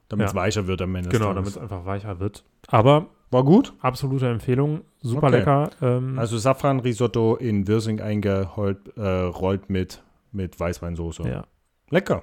Damit 0.09 0.27
es 0.29 0.33
Ja. 0.33 0.39
weicher 0.41 0.67
wird 0.67 0.83
am 0.83 0.95
Ende. 0.95 1.11
Genau, 1.11 1.33
damit 1.35 1.51
es 1.51 1.59
einfach 1.59 1.85
weicher 1.85 2.19
wird. 2.21 2.45
Aber 2.69 3.07
War 3.31 3.45
gut. 3.45 3.73
absolute 3.81 4.29
Empfehlung, 4.29 4.81
super 5.03 5.29
Okay. 5.29 5.37
lecker. 5.39 5.71
Ähm, 5.83 6.19
Also 6.19 6.39
Safran-Risotto 6.39 7.37
in 7.37 7.67
Wirsing 7.69 8.01
eingerollt 8.01 8.97
äh, 8.97 9.03
rollt 9.09 9.69
mit, 9.71 10.03
mit 10.33 10.59
Weißweinsoße. 10.59 11.23
ja, 11.29 11.45
Lecker. 11.91 12.23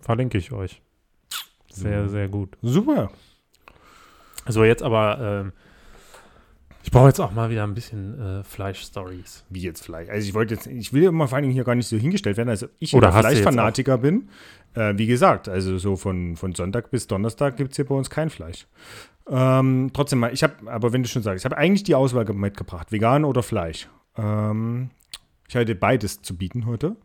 verlinke 0.00 0.38
ich 0.38 0.52
euch. 0.52 0.80
Sehr, 1.72 2.04
Mhm. 2.04 2.08
sehr 2.08 2.28
gut. 2.28 2.56
Super. 2.62 3.10
So, 4.46 4.64
jetzt 4.64 4.82
aber, 4.82 5.18
ähm, 5.20 5.52
ich 6.82 6.90
brauche 6.90 7.08
jetzt 7.08 7.20
auch 7.20 7.32
mal 7.32 7.50
wieder 7.50 7.64
ein 7.64 7.74
bisschen 7.74 8.18
äh, 8.40 8.44
Fleisch-Stories. 8.44 9.44
Wie 9.50 9.60
jetzt 9.60 9.84
Fleisch. 9.84 10.08
Also 10.08 10.26
ich 10.26 10.32
wollte 10.34 10.54
jetzt, 10.54 10.66
ich 10.66 10.92
will 10.92 11.02
immer 11.04 11.28
vor 11.28 11.36
allen 11.36 11.42
Dingen 11.42 11.52
hier 11.52 11.64
gar 11.64 11.74
nicht 11.74 11.86
so 11.88 11.96
hingestellt 11.96 12.36
werden, 12.38 12.48
als 12.48 12.66
ich 12.78 12.94
Oder 12.94 13.12
Fleischfanatiker 13.12 13.98
bin. 13.98 14.28
Äh, 14.74 14.94
wie 14.96 15.06
gesagt, 15.06 15.48
also 15.48 15.76
so 15.78 15.96
von, 15.96 16.36
von 16.36 16.54
Sonntag 16.54 16.90
bis 16.90 17.06
Donnerstag 17.06 17.56
gibt 17.56 17.72
es 17.72 17.76
hier 17.76 17.84
bei 17.84 17.94
uns 17.94 18.08
kein 18.08 18.30
Fleisch. 18.30 18.66
Ähm, 19.28 19.90
trotzdem 19.92 20.20
mal, 20.20 20.32
ich 20.32 20.42
habe, 20.42 20.54
aber 20.70 20.92
wenn 20.94 21.02
du 21.02 21.08
schon 21.08 21.22
sagst, 21.22 21.42
ich 21.42 21.44
habe 21.44 21.58
eigentlich 21.58 21.82
die 21.82 21.94
Auswahl 21.94 22.24
ge- 22.24 22.34
mitgebracht, 22.34 22.90
vegan 22.92 23.24
oder 23.24 23.42
Fleisch. 23.42 23.88
Ähm, 24.16 24.88
ich 25.48 25.56
hatte 25.56 25.74
beides 25.74 26.22
zu 26.22 26.36
bieten 26.36 26.66
heute. 26.66 26.96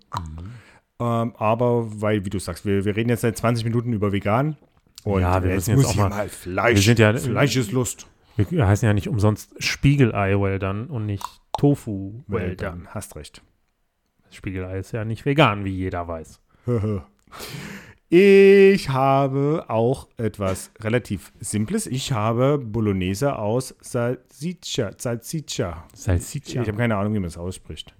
Ähm, 0.99 1.33
aber 1.37 2.01
weil, 2.01 2.23
wie 2.25 2.29
du 2.29 2.39
sagst, 2.39 2.65
wir, 2.65 2.85
wir 2.85 2.95
reden 2.95 3.09
jetzt 3.09 3.21
seit 3.21 3.37
20 3.37 3.65
Minuten 3.65 3.93
über 3.93 4.11
vegan. 4.11 4.57
Und 5.03 5.21
Ja, 5.21 5.43
wir 5.43 5.51
jetzt 5.51 5.67
müssen 5.67 5.79
jetzt 5.81 5.89
auch 5.89 5.95
mal- 5.95 6.09
mal 6.09 6.29
Fleisch. 6.29 6.75
wir 6.75 6.81
sind 6.81 6.99
ja- 6.99 7.13
Fleisch 7.17 7.55
ist 7.55 7.71
Lust. 7.71 8.07
Wir 8.35 8.67
heißen 8.67 8.85
ja 8.87 8.93
nicht 8.93 9.07
umsonst 9.09 9.53
Spiegelei 9.63 10.39
well 10.39 10.59
done 10.59 10.85
und 10.87 11.05
nicht 11.05 11.25
Tofu 11.57 12.23
well 12.27 12.49
Well 12.49 12.55
done. 12.55 12.71
done. 12.77 12.87
Hast 12.89 13.15
recht. 13.15 13.41
Spiegelei 14.31 14.79
ist 14.79 14.91
ja 14.91 15.05
nicht 15.05 15.25
vegan, 15.25 15.65
wie 15.65 15.71
jeder 15.75 16.07
weiß. 16.07 16.39
Ich 18.09 18.89
habe 18.89 19.65
auch 19.69 20.07
etwas 20.17 20.69
relativ 20.81 21.33
Simples. 21.39 21.87
Ich 21.87 22.11
habe 22.11 22.59
Bolognese 22.59 23.37
aus 23.39 23.75
Salsiccia. 23.81 24.91
Salsiccia. 24.95 25.87
Salsiccia. 25.95 26.61
Ich 26.61 26.67
habe 26.67 26.77
keine 26.77 26.95
Ahnung, 26.95 27.15
wie 27.15 27.19
man 27.19 27.27
es 27.27 27.37
ausspricht. 27.39 27.95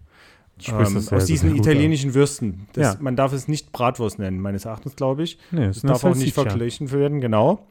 Ähm, 0.67 0.99
sehr, 0.99 1.17
aus 1.17 1.25
diesen 1.25 1.55
italienischen 1.55 2.13
Würsten. 2.13 2.67
Das, 2.73 2.95
Ja. 2.95 3.01
Man 3.01 3.15
darf 3.15 3.33
es 3.33 3.47
nicht 3.47 3.71
Bratwurst 3.71 4.19
nennen, 4.19 4.39
meines 4.39 4.65
Erachtens, 4.65 4.95
glaube 4.95 5.23
ich. 5.23 5.37
an. 5.51 5.59
Nee, 5.59 5.67
Das 5.67 5.81
darf 5.81 6.03
auch 6.03 6.15
nicht 6.15 6.33
verglichen 6.33 6.91
werden, 6.91 7.21
genau. 7.21 7.65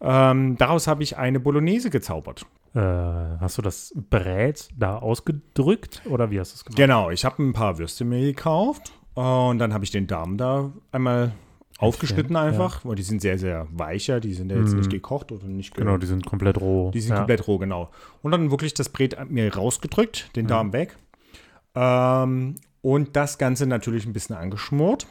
Ähm, 0.00 0.56
daraus 0.58 0.86
habe 0.86 1.02
ich 1.02 1.16
eine 1.16 1.40
Bolognese 1.40 1.90
gezaubert. 1.90 2.44
Äh, 2.74 2.80
hast 2.80 3.56
du 3.56 3.62
das 3.62 3.94
Brät 4.10 4.68
da 4.76 4.98
ausgedrückt 4.98 6.02
oder 6.10 6.30
wie 6.30 6.40
hast 6.40 6.52
du 6.52 6.56
es 6.56 6.64
gemacht? 6.64 6.76
Genau, 6.76 7.10
ich 7.10 7.24
habe 7.24 7.42
ein 7.42 7.52
paar 7.52 7.78
Würste 7.78 8.04
mir 8.04 8.20
gekauft 8.20 8.92
und 9.14 9.58
dann 9.58 9.72
habe 9.72 9.84
ich 9.84 9.92
den 9.92 10.06
Darm 10.08 10.36
da 10.36 10.72
einmal 10.92 11.32
aufgeschnitten 11.78 12.36
einfach, 12.36 12.84
weil 12.84 12.96
die 12.96 13.02
sind 13.02 13.20
sehr, 13.20 13.38
sehr 13.38 13.66
weicher, 13.72 14.20
die 14.20 14.34
sind 14.34 14.50
ja 14.50 14.58
jetzt 14.58 14.72
Mhm. 14.72 14.78
nicht 14.78 14.90
gekocht 14.90 15.32
oder 15.32 15.44
nicht 15.46 15.74
ge 15.74 15.84
Genau, 15.84 15.98
die 15.98 16.06
sind 16.06 16.26
komplett 16.26 16.60
roh. 16.60 16.90
Die 16.90 17.00
sind 17.00 17.10
ja. 17.12 17.18
komplett 17.18 17.46
roh, 17.46 17.58
genau. 17.58 17.90
Und 18.22 18.32
dann 18.32 18.50
wirklich 18.50 18.74
das 18.74 18.88
Brät 18.88 19.16
mir 19.30 19.54
rausgedrückt, 19.54 20.26
Mhm. 20.28 20.32
den 20.34 20.46
Darm 20.48 20.72
weg. 20.72 20.96
Ähm, 21.74 22.56
und 22.82 23.16
das 23.16 23.38
Ganze 23.38 23.66
natürlich 23.66 24.06
ein 24.06 24.12
bisschen 24.12 24.36
angeschmort. 24.36 25.06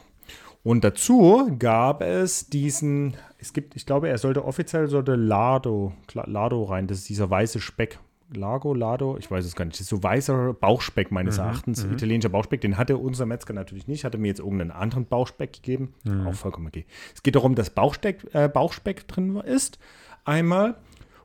Und 0.62 0.82
dazu 0.82 1.50
gab 1.58 2.00
es 2.00 2.48
diesen, 2.48 3.14
es 3.38 3.52
gibt, 3.52 3.76
ich 3.76 3.84
glaube, 3.84 4.08
er 4.08 4.16
sollte 4.16 4.44
offiziell 4.44 4.88
sollte 4.88 5.14
Lardo, 5.14 5.92
Kla- 6.08 6.28
Lardo 6.28 6.62
rein, 6.64 6.86
das 6.86 6.98
ist 6.98 7.08
dieser 7.10 7.28
weiße 7.28 7.60
Speck, 7.60 7.98
Lago, 8.34 8.72
Lado, 8.72 9.16
ich 9.18 9.30
weiß 9.30 9.44
es 9.44 9.54
gar 9.54 9.66
nicht. 9.66 9.74
Das 9.76 9.82
ist 9.82 9.90
so 9.90 10.02
weißer 10.02 10.54
Bauchspeck 10.54 11.12
meines 11.12 11.36
Mhm, 11.36 11.44
Erachtens, 11.44 11.84
mhm. 11.86 11.92
italienischer 11.92 12.30
Bauchspeck. 12.30 12.62
Den 12.62 12.78
hatte 12.78 12.96
unser 12.96 13.26
Metzger 13.26 13.52
natürlich 13.52 13.86
nicht, 13.86 14.04
hatte 14.04 14.16
mir 14.16 14.28
jetzt 14.28 14.40
irgendeinen 14.40 14.70
anderen 14.70 15.04
Bauchspeck 15.04 15.52
gegeben. 15.52 15.92
Mhm. 16.04 16.26
Auch 16.26 16.34
vollkommen 16.34 16.66
okay. 16.66 16.86
Es 17.14 17.22
geht 17.22 17.36
darum, 17.36 17.54
dass 17.54 17.68
Bauchspeck, 17.70 18.26
äh, 18.32 18.48
Bauchspeck 18.48 19.06
drin 19.06 19.36
ist, 19.36 19.78
einmal. 20.24 20.74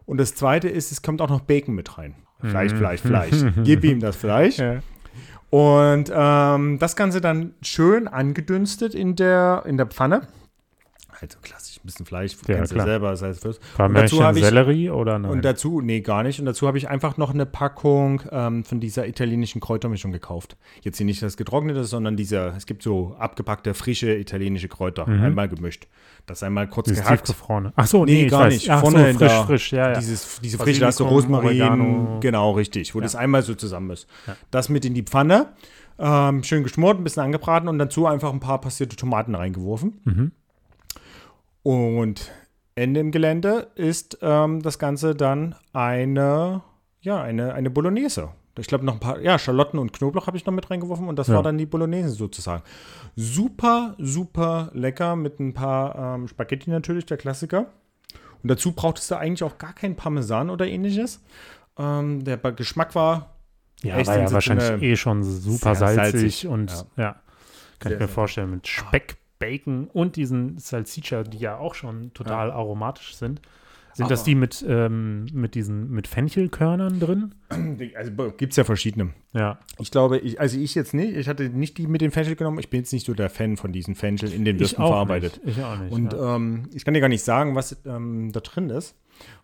Und 0.05 0.17
das 0.17 0.35
zweite 0.35 0.67
ist, 0.67 0.91
es 0.91 1.01
kommt 1.01 1.21
auch 1.21 1.29
noch 1.29 1.41
Bacon 1.41 1.73
mit 1.73 1.97
rein. 1.97 2.15
Fleisch, 2.41 2.73
Mhm. 2.73 2.77
Fleisch, 2.77 3.01
Fleisch. 3.01 3.45
Gib 3.63 3.83
ihm 3.85 4.01
das 4.01 4.17
Fleisch. 4.17 4.57
Ja. 4.57 4.79
Und 5.49 6.11
ähm, 6.13 6.77
das 6.79 6.95
Ganze 6.95 7.21
dann 7.21 7.53
schön 7.61 8.07
angedünstet 8.07 8.93
in 8.93 9.15
der, 9.15 9.63
in 9.65 9.77
der 9.77 9.87
Pfanne. 9.87 10.27
Also 11.21 11.37
klassisch, 11.41 11.77
ein 11.77 11.81
bisschen 11.85 12.05
Fleisch, 12.05 12.33
Ja, 12.47 12.55
kennst 12.55 12.71
du 12.71 12.75
klar. 12.75 12.87
selber, 12.87 13.09
das 13.11 13.21
heißt. 13.21 13.41
Paar 13.75 13.87
Und 13.89 13.95
dazu 13.95 14.15
Märchen 14.15 14.23
hab 14.23 14.35
ich- 14.37 14.43
Sellerie 14.43 14.89
oder 14.89 15.19
nein? 15.19 15.31
Und 15.31 15.43
dazu, 15.43 15.81
nee, 15.81 15.99
gar 15.99 16.23
nicht. 16.23 16.39
Und 16.39 16.45
dazu 16.45 16.65
habe 16.65 16.77
ich 16.77 16.87
einfach 16.89 17.17
noch 17.17 17.33
eine 17.33 17.45
Packung 17.45 18.21
ähm, 18.31 18.63
von 18.63 18.79
dieser 18.79 19.05
italienischen 19.07 19.59
Kräutermischung 19.59 20.11
gekauft. 20.13 20.55
Jetzt 20.81 20.95
hier 20.97 21.05
nicht 21.05 21.21
das 21.21 21.35
getrocknete, 21.35 21.83
sondern 21.83 22.15
dieser, 22.15 22.55
es 22.55 22.65
gibt 22.65 22.83
so 22.83 23.15
abgepackte, 23.19 23.73
frische 23.73 24.15
italienische 24.15 24.69
Kräuter, 24.69 25.09
Mhm. 25.09 25.23
einmal 25.23 25.49
gemischt. 25.49 25.87
Das 26.25 26.41
einmal 26.43 26.67
kurz 26.69 26.87
Dieses 26.87 27.03
gehackt. 27.03 27.25
tiefgefrorene. 27.25 27.73
Ach 27.75 27.87
so, 27.87 28.05
nee, 28.05 28.23
Nee, 28.23 28.27
gar 28.27 28.41
weiß. 28.45 28.53
nicht. 28.53 28.69
Ach 28.69 28.79
Vorne 28.81 28.97
so, 29.13 29.17
frisch, 29.19 29.27
der- 29.31 29.43
frisch, 29.45 29.71
ja, 29.73 29.89
ja. 29.91 29.99
Dieses, 29.99 30.39
diese 30.41 30.57
frische, 30.57 30.79
da 30.81 30.87
hast 30.87 30.99
du 31.01 31.03
Rosmarin, 31.03 31.47
Oregano. 31.47 32.19
genau, 32.21 32.51
richtig, 32.51 32.95
wo 32.95 32.99
Ja. 32.99 33.03
das 33.03 33.15
einmal 33.15 33.41
so 33.41 33.55
zusammen 33.55 33.89
ist. 33.91 34.07
Ja. 34.27 34.35
Das 34.51 34.69
mit 34.69 34.85
in 34.85 34.93
die 34.93 35.03
Pfanne, 35.03 35.47
ähm, 35.97 36.43
schön 36.43 36.63
geschmort, 36.63 36.97
ein 36.97 37.03
bisschen 37.03 37.23
angebraten 37.23 37.67
und 37.67 37.77
dazu 37.77 38.05
einfach 38.05 38.31
ein 38.31 38.39
paar 38.39 38.61
passierte 38.61 38.95
Tomaten 38.95 39.35
reingeworfen. 39.35 39.99
Mhm. 40.05 40.31
Und 41.69 42.31
Ende 42.73 42.99
im 42.99 43.11
Gelände 43.11 43.67
ist 43.75 44.17
ähm, 44.23 44.63
das 44.63 44.79
Ganze 44.79 45.13
dann 45.13 45.53
eine, 45.71 46.63
ja, 46.99 47.21
eine, 47.21 47.53
eine 47.53 47.69
Bolognese. 47.69 48.29
Ich 48.57 48.65
glaube 48.65 48.85
noch 48.85 48.93
ein 48.95 48.99
paar, 48.99 49.19
ja, 49.19 49.37
Schalotten 49.37 49.77
und 49.77 49.93
Knoblauch 49.93 50.25
habe 50.25 50.35
ich 50.35 50.47
noch 50.47 50.53
mit 50.53 50.71
reingeworfen 50.71 51.07
und 51.07 51.19
das 51.19 51.27
Ja. 51.27 51.35
war 51.35 51.43
dann 51.43 51.59
die 51.59 51.67
Bolognese 51.67 52.09
sozusagen. 52.09 52.63
Super, 53.15 53.93
super 53.99 54.71
lecker 54.73 55.15
mit 55.15 55.39
ein 55.39 55.53
paar 55.53 56.15
ähm, 56.15 56.27
Spaghetti 56.27 56.71
natürlich, 56.71 57.05
der 57.05 57.17
Klassiker. 57.17 57.67
Und 58.41 58.49
dazu 58.49 58.71
brauchtest 58.71 59.11
du 59.11 59.15
eigentlich 59.19 59.43
auch 59.43 59.59
gar 59.59 59.73
keinen 59.73 59.95
Parmesan 59.95 60.49
oder 60.49 60.65
ähnliches. 60.65 61.21
Ähm, 61.77 62.23
der 62.23 62.37
Geschmack 62.37 62.95
war 62.95 63.35
Ja, 63.83 64.03
war 64.07 64.17
ja 64.17 64.31
wahrscheinlich 64.31 64.81
eh 64.81 64.95
schon 64.95 65.23
super 65.23 65.75
salzig, 65.75 66.11
salzig, 66.13 66.47
und 66.47 66.71
ja. 66.71 67.03
ja, 67.03 67.15
kann 67.77 67.91
Sehr, 67.91 67.97
ich 67.97 67.99
mir 67.99 68.07
vorstellen, 68.07 68.49
mit 68.49 68.67
Speck, 68.67 69.17
Bacon 69.39 69.87
und 69.87 70.15
diesen 70.15 70.57
Salsiccia, 70.57 71.23
die 71.23 71.39
ja 71.39 71.57
auch 71.57 71.73
schon 71.73 72.13
total 72.13 72.51
aromatisch 72.51 73.15
sind. 73.15 73.41
Sind 73.93 74.11
das 74.11 74.21
Aber- 74.21 74.25
die 74.27 74.35
mit, 74.35 74.63
ähm, 74.67 75.25
mit 75.33 75.55
diesen, 75.55 75.89
mit 75.91 76.07
Fenchelkörnern 76.07 76.99
drin? 76.99 77.35
also 77.95 78.31
gibt 78.37 78.53
es 78.53 78.57
ja 78.57 78.63
verschiedene. 78.63 79.13
Ja. 79.33 79.59
Ich 79.79 79.91
glaube, 79.91 80.19
ich, 80.19 80.39
also 80.39 80.59
ich 80.59 80.75
jetzt 80.75 80.93
nicht, 80.93 81.15
ich 81.17 81.27
hatte 81.27 81.49
nicht 81.49 81.77
die 81.77 81.87
mit 81.87 82.01
den 82.01 82.11
Fenchel 82.11 82.35
genommen. 82.35 82.59
Ich 82.59 82.69
bin 82.69 82.81
jetzt 82.81 82.93
nicht 82.93 83.05
so 83.05 83.13
der 83.13 83.29
Fan 83.29 83.57
von 83.57 83.71
diesen 83.71 83.95
Fenchel 83.95 84.31
in 84.31 84.45
den 84.45 84.59
Würsten 84.59 84.85
verarbeitet. 84.85 85.43
nicht. 85.43 85.57
Ich 85.57 85.63
auch 85.63 85.77
nicht. 85.77 85.91
Und 85.91 86.13
ja. 86.13 86.35
ähm, 86.35 86.69
ich 86.73 86.85
kann 86.85 86.93
dir 86.93 86.99
gar 87.01 87.09
nicht 87.09 87.23
sagen, 87.23 87.55
was 87.55 87.75
ähm, 87.85 88.31
da 88.31 88.39
drin 88.41 88.69
ist, 88.69 88.95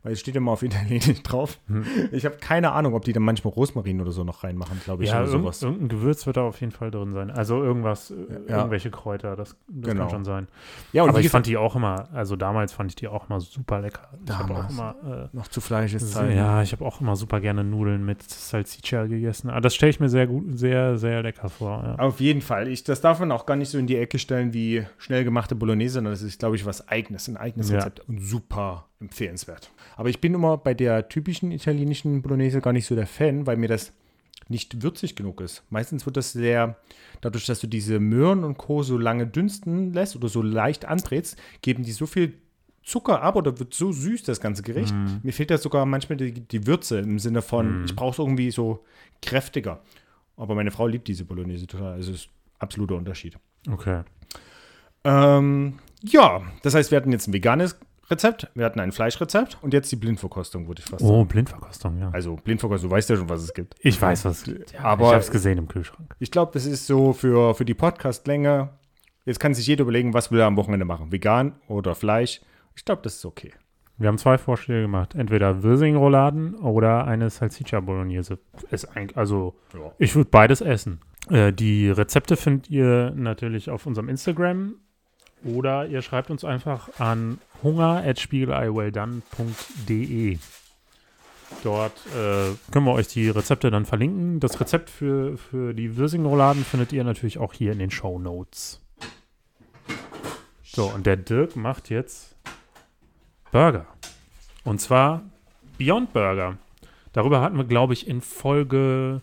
weil 0.03 0.13
es 0.13 0.19
steht 0.19 0.35
immer 0.35 0.51
auf 0.51 0.63
Italienisch 0.63 1.21
drauf. 1.23 1.59
Hm. 1.67 1.85
Ich 2.11 2.25
habe 2.25 2.37
keine 2.37 2.71
Ahnung, 2.73 2.93
ob 2.93 3.05
die 3.05 3.13
dann 3.13 3.23
manchmal 3.23 3.53
Rosmarin 3.53 4.01
oder 4.01 4.11
so 4.11 4.23
noch 4.23 4.43
reinmachen, 4.43 4.79
glaube 4.83 5.03
ich, 5.03 5.09
ja, 5.09 5.19
oder 5.21 5.27
sowas. 5.27 5.61
irgendein 5.61 5.89
Gewürz 5.89 6.25
wird 6.25 6.37
da 6.37 6.43
auf 6.43 6.59
jeden 6.61 6.71
Fall 6.71 6.91
drin 6.91 7.13
sein. 7.13 7.31
Also 7.31 7.63
irgendwas, 7.63 8.11
äh, 8.11 8.15
Ja. 8.49 8.57
irgendwelche 8.57 8.91
Kräuter, 8.91 9.35
das, 9.35 9.55
das 9.67 9.89
Genau. 9.91 10.03
kann 10.03 10.09
schon 10.11 10.25
sein. 10.25 10.47
Ja, 10.93 11.03
und 11.03 11.09
Aber 11.09 11.19
ich 11.19 11.29
fand 11.29 11.45
die 11.47 11.57
auch 11.57 11.75
immer, 11.75 12.07
also 12.13 12.35
damals 12.35 12.73
fand 12.73 12.91
ich 12.91 12.95
die 12.95 13.07
auch 13.07 13.29
immer 13.29 13.39
super 13.39 13.81
lecker. 13.81 14.09
Ich 14.25 14.31
habe 14.31 14.53
auch 14.53 14.67
Damals. 14.67 14.73
immer, 15.03 15.29
noch 15.33 15.47
zu 15.47 15.61
Fleisch 15.61 15.93
äh, 15.93 15.97
ist 15.97 16.11
Zeit. 16.13 16.35
ja, 16.35 16.61
ich 16.61 16.71
habe 16.71 16.85
auch 16.85 17.01
immer 17.01 17.15
super 17.15 17.39
gerne 17.41 17.63
Nudeln 17.63 18.05
mit 18.05 18.21
Salsiccia 18.23 19.05
gegessen. 19.05 19.49
Aber 19.49 19.61
das 19.61 19.75
stelle 19.75 19.89
ich 19.89 19.99
mir 19.99 20.09
sehr 20.09 20.27
gut, 20.27 20.57
sehr, 20.57 20.97
sehr 20.97 21.23
lecker 21.23 21.49
vor. 21.49 21.83
Ja. 21.83 21.95
Auf 21.95 22.19
jeden 22.19 22.41
Fall. 22.41 22.67
Ich, 22.67 22.83
das 22.83 23.01
darf 23.01 23.19
man 23.19 23.31
auch 23.31 23.45
gar 23.45 23.55
nicht 23.55 23.69
so 23.69 23.77
in 23.77 23.87
die 23.87 23.97
Ecke 23.97 24.19
stellen 24.19 24.53
wie 24.53 24.85
schnell 24.97 25.23
gemachte 25.23 25.55
Bolognese, 25.55 25.95
sondern 25.95 26.13
das 26.13 26.21
ist, 26.21 26.39
glaube 26.39 26.55
ich, 26.55 26.65
was 26.65 26.87
Eigenes, 26.87 27.27
ein 27.27 27.37
eigenes 27.37 27.69
Ja. 27.69 27.77
Rezept 27.77 28.01
und 28.07 28.19
super 28.21 28.85
empfehlenswert. 28.99 29.64
Aber 29.97 30.09
ich 30.09 30.19
bin 30.21 30.33
immer 30.33 30.57
bei 30.57 30.73
der 30.73 31.07
typischen 31.09 31.51
italienischen 31.51 32.21
Bolognese 32.21 32.61
gar 32.61 32.73
nicht 32.73 32.85
so 32.85 32.95
der 32.95 33.07
Fan, 33.07 33.47
weil 33.47 33.57
mir 33.57 33.67
das 33.69 33.93
nicht 34.47 34.83
würzig 34.83 35.15
genug 35.15 35.41
ist. 35.41 35.63
Meistens 35.69 36.05
wird 36.05 36.17
das 36.17 36.31
sehr, 36.33 36.75
dadurch, 37.21 37.45
dass 37.45 37.59
du 37.61 37.67
diese 37.67 37.99
Möhren 37.99 38.43
und 38.43 38.57
Co. 38.57 38.83
so 38.83 38.97
lange 38.97 39.25
dünsten 39.25 39.93
lässt 39.93 40.15
oder 40.15 40.27
so 40.27 40.41
leicht 40.41 40.85
andrehst, 40.85 41.37
geben 41.61 41.83
die 41.83 41.91
so 41.93 42.05
viel 42.05 42.33
Zucker 42.83 43.23
ab 43.23 43.35
oder 43.35 43.57
wird 43.57 43.73
so 43.73 43.91
süß, 43.91 44.21
das 44.23 44.39
ganze 44.39 44.61
Gericht. 44.61 44.93
Mhm. 44.93 45.21
Mir 45.23 45.33
fehlt 45.33 45.49
da 45.49 45.57
sogar 45.57 45.87
manchmal 45.87 46.17
die, 46.17 46.31
die 46.33 46.67
Würze 46.67 46.99
im 46.99 47.17
Sinne 47.17 47.41
von, 47.41 47.79
Mhm. 47.79 47.85
ich 47.85 47.95
brauche 47.95 48.11
es 48.11 48.19
irgendwie 48.19 48.51
so 48.51 48.83
kräftiger. 49.23 49.81
Aber 50.37 50.53
meine 50.53 50.69
Frau 50.69 50.85
liebt 50.85 51.07
diese 51.07 51.25
Bolognese 51.25 51.65
total. 51.65 51.93
Also 51.93 52.11
es 52.11 52.17
ist 52.25 52.29
absoluter 52.59 52.95
Unterschied. 52.95 53.37
Okay. 53.71 54.03
Ähm, 55.03 55.79
ja, 56.03 56.41
das 56.61 56.75
heißt, 56.75 56.91
wir 56.91 56.97
hatten 56.97 57.11
jetzt 57.11 57.27
ein 57.27 57.33
veganes 57.33 57.77
Rezept, 58.09 58.49
wir 58.53 58.65
hatten 58.65 58.79
ein 58.79 58.91
Fleischrezept 58.91 59.57
und 59.61 59.73
jetzt 59.73 59.91
die 59.91 59.95
Blindverkostung, 59.95 60.67
würde 60.67 60.79
ich 60.83 60.89
fast 60.89 61.01
sagen. 61.03 61.13
Oh, 61.13 61.25
Blindverkostung, 61.25 61.97
ja. 61.99 62.09
Also 62.11 62.35
Blindverkostung, 62.35 62.89
du 62.89 62.95
weißt 62.95 63.09
ja 63.09 63.15
schon, 63.15 63.29
was 63.29 63.41
es 63.41 63.53
gibt. 63.53 63.75
Ich 63.79 63.99
weiß, 63.99 64.25
was 64.25 64.39
es 64.39 64.43
gibt. 64.43 64.73
Ja, 64.73 64.81
Aber- 64.81 65.05
ich 65.05 65.11
habe 65.13 65.19
es 65.21 65.31
gesehen 65.31 65.57
im 65.57 65.67
Kühlschrank. 65.67 66.15
Ich 66.19 66.29
glaube, 66.31 66.51
das 66.53 66.65
ist 66.65 66.85
so 66.85 67.13
für, 67.13 67.55
für 67.55 67.65
die 67.65 67.73
Podcast-Länge. 67.73 68.69
Jetzt 69.25 69.39
kann 69.39 69.53
sich 69.55 69.65
jeder 69.65 69.81
überlegen, 69.83 70.13
was 70.13 70.31
will 70.31 70.39
er 70.39 70.45
am 70.45 70.55
Wochenende 70.55 70.85
machen. 70.85 71.11
Vegan 71.11 71.53
oder 71.67 71.95
Fleisch. 71.95 72.41
Ich 72.75 72.85
glaube, 72.85 73.01
das 73.01 73.15
ist 73.15 73.25
okay. 73.25 73.51
Wir 73.97 74.07
haben 74.09 74.17
zwei 74.19 74.37
Vorschläge 74.37 74.83
gemacht. 74.83 75.15
Entweder 75.15 75.63
Wirsing-Rouladen 75.63 76.55
oder 76.55 77.07
eine 77.07 77.29
Salsiccia 77.29 77.79
Bolognese. 77.79 78.37
Ist 78.69 78.87
also, 79.15 79.55
Ja. 79.73 79.91
ich 79.97 80.15
würde 80.15 80.29
beides 80.29 80.61
essen. 80.61 80.99
Äh, 81.29 81.53
die 81.53 81.89
Rezepte 81.89 82.35
findet 82.35 82.69
ihr 82.69 83.13
natürlich 83.15 83.69
auf 83.71 83.87
unserem 83.87 84.09
Instagram 84.09 84.75
oder 85.43 85.87
ihr 85.87 86.01
schreibt 86.01 86.29
uns 86.29 86.43
einfach 86.43 86.89
an 86.99 87.39
hunger.spiegeleiwelldone.de. 87.65 90.37
Dort 91.63 92.05
äh, 92.07 92.53
können 92.71 92.85
wir 92.85 92.93
euch 92.93 93.07
die 93.07 93.29
Rezepte 93.29 93.71
dann 93.71 93.85
verlinken. 93.85 94.39
Das 94.39 94.59
Rezept 94.59 94.89
für, 94.89 95.37
für 95.37 95.73
die 95.73 95.97
Wirsing-Rouladen 95.97 96.63
findet 96.63 96.93
ihr 96.93 97.03
natürlich 97.03 97.37
auch 97.37 97.53
hier 97.53 97.71
in 97.71 97.79
den 97.79 97.91
Show 97.91 98.19
Notes. 98.19 98.81
So, 100.63 100.85
und 100.85 101.05
der 101.05 101.17
Dirk 101.17 101.55
macht 101.55 101.89
jetzt 101.89 102.35
Burger. 103.51 103.85
Und 104.63 104.81
zwar 104.81 105.23
Beyond 105.77 106.13
Burger. 106.13 106.57
Darüber 107.13 107.41
hatten 107.41 107.57
wir, 107.57 107.65
glaube 107.65 107.93
ich, 107.93 108.07
in 108.07 108.21
Folge. 108.21 109.21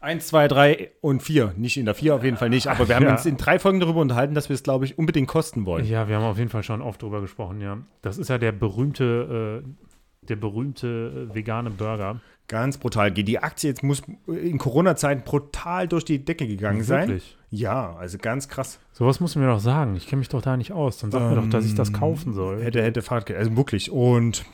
Eins, 0.00 0.28
zwei, 0.28 0.46
drei 0.46 0.90
und 1.00 1.22
vier. 1.22 1.54
Nicht 1.56 1.76
in 1.76 1.84
der 1.84 1.94
vier 1.94 2.14
auf 2.14 2.22
jeden 2.22 2.36
Fall 2.36 2.50
nicht. 2.50 2.68
Aber 2.68 2.88
wir 2.88 2.94
haben 2.94 3.04
Ja. 3.04 3.12
uns 3.12 3.26
in 3.26 3.36
drei 3.36 3.58
Folgen 3.58 3.80
darüber 3.80 4.00
unterhalten, 4.00 4.34
dass 4.34 4.48
wir 4.48 4.54
es, 4.54 4.62
glaube 4.62 4.84
ich, 4.84 4.96
unbedingt 4.96 5.26
kosten 5.28 5.66
wollen. 5.66 5.84
Ja, 5.86 6.08
wir 6.08 6.16
haben 6.16 6.24
auf 6.24 6.38
jeden 6.38 6.50
Fall 6.50 6.62
schon 6.62 6.82
oft 6.82 7.02
drüber 7.02 7.20
gesprochen, 7.20 7.60
ja. 7.60 7.78
Das 8.02 8.16
ist 8.16 8.28
ja 8.28 8.38
der 8.38 8.52
berühmte, 8.52 9.62
äh, 9.64 10.26
der 10.28 10.36
berühmte 10.36 11.28
äh, 11.30 11.34
vegane 11.34 11.70
Burger. 11.70 12.20
Ganz 12.46 12.78
brutal. 12.78 13.10
Die 13.10 13.38
Aktie 13.40 13.68
jetzt 13.68 13.82
muss 13.82 14.02
in 14.26 14.56
Corona-Zeiten 14.56 15.22
brutal 15.22 15.86
durch 15.86 16.04
die 16.06 16.24
Decke 16.24 16.46
gegangen 16.46 16.82
sein. 16.82 17.08
Wirklich. 17.08 17.36
Ja, 17.50 17.94
also 17.96 18.16
ganz 18.16 18.48
krass. 18.48 18.78
Sowas 18.92 19.20
musst 19.20 19.34
du 19.34 19.38
mir 19.40 19.46
doch 19.48 19.60
sagen. 19.60 19.96
Ich 19.96 20.06
kenne 20.06 20.20
mich 20.20 20.28
doch 20.30 20.40
da 20.40 20.56
nicht 20.56 20.72
aus. 20.72 20.98
Dann 20.98 21.10
sag 21.10 21.28
mir 21.28 21.34
doch, 21.36 21.50
dass 21.50 21.66
ich 21.66 21.74
das 21.74 21.88
Ähm, 21.88 21.96
kaufen 21.96 22.32
soll. 22.32 22.62
Hätte, 22.62 22.82
hätte 22.82 23.02
Fahrtgeld. 23.02 23.38
Also 23.38 23.54
wirklich. 23.56 23.90
Und 23.90 24.44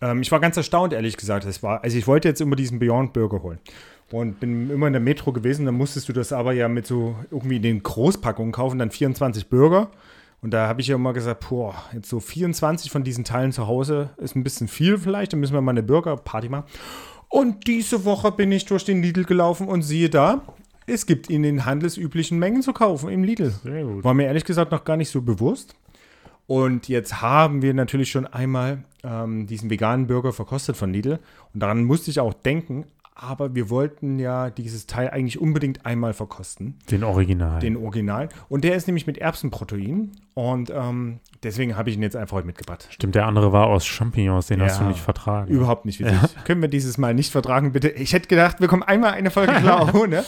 ähm, 0.00 0.22
ich 0.22 0.30
war 0.30 0.38
ganz 0.38 0.56
erstaunt, 0.56 0.92
ehrlich 0.92 1.16
gesagt. 1.16 1.44
Es 1.44 1.60
war, 1.62 1.82
also 1.82 1.96
ich 1.98 2.06
wollte 2.06 2.28
jetzt 2.28 2.40
immer 2.40 2.54
diesen 2.54 2.78
Beyond 2.78 3.12
Burger 3.14 3.42
holen. 3.42 3.58
Und 4.10 4.40
bin 4.40 4.70
immer 4.70 4.86
in 4.86 4.94
der 4.94 5.02
Metro 5.02 5.32
gewesen, 5.32 5.66
dann 5.66 5.74
musstest 5.74 6.08
du 6.08 6.12
das 6.14 6.32
aber 6.32 6.52
ja 6.52 6.68
mit 6.68 6.86
so 6.86 7.14
irgendwie 7.30 7.56
in 7.56 7.62
den 7.62 7.82
Großpackungen 7.82 8.52
kaufen, 8.52 8.78
dann 8.78 8.90
24 8.90 9.48
Burger. 9.48 9.90
Und 10.40 10.52
da 10.52 10.68
habe 10.68 10.80
ich 10.80 10.86
ja 10.86 10.94
immer 10.94 11.12
gesagt, 11.12 11.46
boah, 11.48 11.74
jetzt 11.92 12.08
so 12.08 12.20
24 12.20 12.90
von 12.90 13.04
diesen 13.04 13.24
Teilen 13.24 13.52
zu 13.52 13.66
Hause 13.66 14.10
ist 14.18 14.36
ein 14.36 14.44
bisschen 14.44 14.68
viel 14.68 14.96
vielleicht, 14.96 15.32
dann 15.32 15.40
müssen 15.40 15.52
wir 15.52 15.60
mal 15.60 15.72
eine 15.72 15.82
Burger-Party 15.82 16.48
machen. 16.48 16.64
Und 17.28 17.66
diese 17.66 18.04
Woche 18.04 18.32
bin 18.32 18.50
ich 18.52 18.64
durch 18.64 18.84
den 18.84 19.02
Lidl 19.02 19.24
gelaufen 19.24 19.68
und 19.68 19.82
siehe 19.82 20.08
da, 20.08 20.42
es 20.86 21.04
gibt 21.04 21.28
in 21.28 21.42
den 21.42 21.66
handelsüblichen 21.66 22.38
Mengen 22.38 22.62
zu 22.62 22.72
kaufen 22.72 23.10
im 23.10 23.24
Lidl. 23.24 23.50
Sehr 23.62 23.84
gut. 23.84 24.04
War 24.04 24.14
mir 24.14 24.24
ehrlich 24.24 24.44
gesagt 24.44 24.72
noch 24.72 24.84
gar 24.84 24.96
nicht 24.96 25.10
so 25.10 25.20
bewusst. 25.20 25.74
Und 26.46 26.88
jetzt 26.88 27.20
haben 27.20 27.60
wir 27.60 27.74
natürlich 27.74 28.10
schon 28.10 28.26
einmal 28.26 28.84
ähm, 29.04 29.46
diesen 29.46 29.68
veganen 29.68 30.06
Burger 30.06 30.32
verkostet 30.32 30.78
von 30.78 30.90
Lidl. 30.90 31.18
Und 31.52 31.60
daran 31.60 31.84
musste 31.84 32.10
ich 32.10 32.20
auch 32.20 32.32
denken. 32.32 32.86
Aber 33.20 33.52
wir 33.56 33.68
wollten 33.68 34.20
ja 34.20 34.48
dieses 34.48 34.86
Teil 34.86 35.10
eigentlich 35.10 35.40
unbedingt 35.40 35.84
einmal 35.84 36.12
verkosten, 36.12 36.78
Den 36.88 37.02
Original. 37.02 37.58
den 37.58 37.76
Original. 37.76 38.28
Und 38.48 38.62
der 38.62 38.76
ist 38.76 38.86
nämlich 38.86 39.08
mit 39.08 39.18
Erbsenprotein. 39.18 40.12
Und 40.34 40.70
ähm, 40.70 41.18
deswegen 41.42 41.76
habe 41.76 41.90
ich 41.90 41.96
ihn 41.96 42.02
jetzt 42.02 42.14
einfach 42.14 42.36
heute 42.36 42.46
mitgebracht. 42.46 42.86
Stimmt, 42.92 43.16
der 43.16 43.26
andere 43.26 43.52
war 43.52 43.66
aus 43.66 43.84
Champignons, 43.84 44.46
den 44.46 44.62
hast 44.62 44.78
du 44.78 44.84
Ja, 44.84 44.88
nicht 44.90 45.00
vertragen. 45.00 45.50
Überhaupt 45.50 45.84
nicht 45.84 45.98
witzig. 45.98 46.16
Können 46.44 46.62
wir 46.62 46.68
dieses 46.68 46.96
Mal 46.96 47.12
nicht 47.12 47.32
vertragen, 47.32 47.72
bitte? 47.72 47.88
Ich 47.88 48.12
hätte 48.12 48.28
gedacht, 48.28 48.60
wir 48.60 48.68
kommen 48.68 48.84
einmal 48.84 49.14
eine 49.14 49.32
Folge 49.32 49.52
klar 49.60 49.92
ohne. 49.96 50.24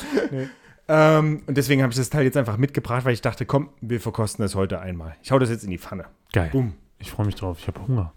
Ähm, 0.89 1.43
und 1.47 1.57
deswegen 1.57 1.83
habe 1.83 1.93
ich 1.93 1.97
das 1.97 2.11
Teil 2.11 2.25
jetzt 2.25 2.37
einfach 2.37 2.57
mitgebracht, 2.57 3.05
weil 3.05 3.13
ich 3.13 3.23
dachte, 3.23 3.47
komm, 3.47 3.69
wir 3.81 4.01
verkosten 4.01 4.43
das 4.43 4.57
heute 4.57 4.81
einmal. 4.81 5.15
Ich 5.23 5.31
hau 5.31 5.39
das 5.39 5.49
jetzt 5.49 5.63
in 5.63 5.71
die 5.71 5.79
Pfanne. 5.79 6.07
Geil. 6.33 6.49
Bumm. 6.51 6.73
Ich 6.99 7.13
freue 7.13 7.27
mich 7.27 7.37
drauf. 7.37 7.59
Ich 7.61 7.69
habe 7.69 7.81
Hunger. 7.87 8.13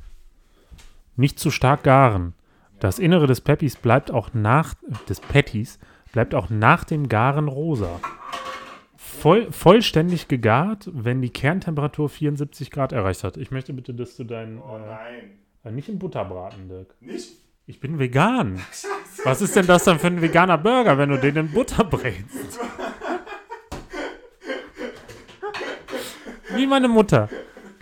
Nicht 1.16 1.38
zu 1.38 1.52
stark 1.52 1.84
garen. 1.84 2.34
Das 2.84 3.00
Innere 3.00 3.28
des 3.28 3.40
Peppis 3.40 3.78
bleibt 3.78 4.12
auch 4.12 4.34
nach 4.34 4.74
des 5.08 5.22
Patties 5.22 5.80
bleibt 6.12 6.36
auch 6.36 6.50
nach 6.50 6.84
dem 6.84 7.08
Garen 7.08 7.48
rosa. 7.48 8.02
Voll, 8.98 9.50
vollständig 9.54 10.28
gegart, 10.28 10.90
wenn 10.92 11.22
die 11.22 11.30
Kerntemperatur 11.30 12.10
74 12.10 12.72
Grad 12.72 12.92
erreicht 12.92 13.24
hat. 13.24 13.38
Ich 13.38 13.52
möchte 13.52 13.72
bitte, 13.72 13.94
dass 13.94 14.18
du 14.18 14.26
deinen 14.26 14.58
nein. 14.58 15.32
äh, 15.64 15.72
nicht 15.72 15.88
im 15.88 15.98
Butter 15.98 16.26
braten, 16.26 16.68
Dirk. 16.68 16.94
Nicht? 17.00 17.38
Ich 17.68 17.80
bin 17.80 18.00
vegan. 18.00 18.60
Was 19.24 19.42
ist 19.42 19.56
denn 19.56 19.66
das 19.66 19.86
dann 19.86 19.98
für 19.98 20.08
ein 20.08 20.22
veganer 20.22 20.58
Burger, 20.58 20.98
wenn 20.98 21.08
du 21.08 21.18
den 21.18 21.38
in 21.38 21.52
Butter 21.54 21.86
brätst? 21.86 22.60
Wie 26.54 26.68
meine 26.68 26.90
Mutter. 26.90 27.30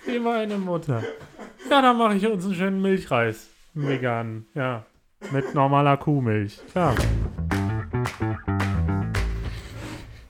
Wie 0.05 0.19
meine 0.19 0.59
Mutter. 0.59 1.03
Ja, 1.71 1.81
dann 1.81 1.97
mache 1.97 2.17
ich 2.17 2.27
uns 2.27 2.45
einen 2.45 2.53
schönen 2.53 2.83
Milchreis. 2.83 3.49
Einen 3.73 3.87
veganen. 3.87 4.45
Ja. 4.53 4.85
Mit 5.29 5.53
normaler 5.53 5.97
Kuhmilch. 5.97 6.59
Klar. 6.71 6.95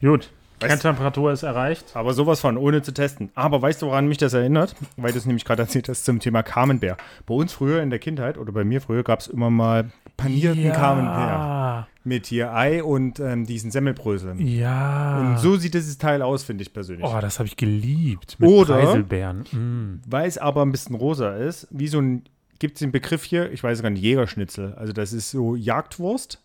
Gut. 0.01 0.30
Kerntemperatur 0.60 1.32
ist 1.32 1.41
erreicht. 1.43 1.86
Aber 1.95 2.13
sowas 2.13 2.39
von, 2.39 2.56
ohne 2.58 2.84
zu 2.84 2.93
testen. 2.93 3.32
Aber 3.34 3.62
weißt 3.62 3.82
du, 3.82 3.88
woran 3.88 4.08
mich 4.08 4.19
das 4.19 4.34
erinnert? 4.34 4.75
Weil 4.95 5.12
du 5.12 5.17
es 5.17 5.25
nämlich 5.25 5.43
gerade 5.45 5.63
erzählt 5.63 5.89
hast 5.89 6.06
zum 6.06 6.19
Thema 6.19 6.43
Camembert. 6.43 6.99
Bei 7.25 7.34
uns 7.34 7.51
früher 7.54 7.82
in 7.82 7.89
der 7.89 7.97
Kindheit 7.97 8.38
oder 8.38 8.51
bei 8.51 8.63
mir 8.63 8.80
früher 8.82 9.04
gab 9.04 9.21
es 9.21 9.27
immer 9.27 9.49
mal 9.49 9.89
panierten 10.17 10.71
Camembert. 10.71 11.88
Mit 12.04 12.27
hier 12.27 12.54
Ei 12.54 12.84
und 12.84 13.19
ähm, 13.19 13.45
diesen 13.45 13.71
Semmelbröseln. 13.71 14.39
Ja. 14.45 15.19
Und 15.19 15.39
so 15.39 15.56
sieht 15.58 15.73
dieses 15.73 15.97
Teil 15.97 16.21
aus, 16.21 16.43
finde 16.43 16.63
ich 16.63 16.73
persönlich. 16.73 17.06
Oh, 17.06 17.19
das 17.21 17.39
habe 17.39 17.47
ich 17.47 17.58
geliebt. 17.58 18.38
Mit 18.39 18.49
Oder- 18.49 18.75
Preiselbeeren. 18.77 19.39
Mm. 19.51 20.01
Weil 20.08 20.27
es 20.27 20.38
aber 20.38 20.63
ein 20.63 20.71
bisschen 20.71 20.95
rosa 20.95 21.36
ist, 21.38 21.67
wie 21.71 21.88
so 21.88 21.99
ein, 21.99 22.23
gibt 22.62 22.76
es 22.76 22.80
den 22.80 22.91
Begriff 22.91 23.24
hier, 23.24 23.52
ich 23.52 23.63
weiß 23.63 23.82
gar 23.82 23.89
nicht, 23.89 24.04
Jägerschnitzel. 24.04 24.76
Also 24.76 24.93
das 24.93 25.12
ist 25.13 25.32
so 25.32 25.56
Jagdwurst. 25.56 26.39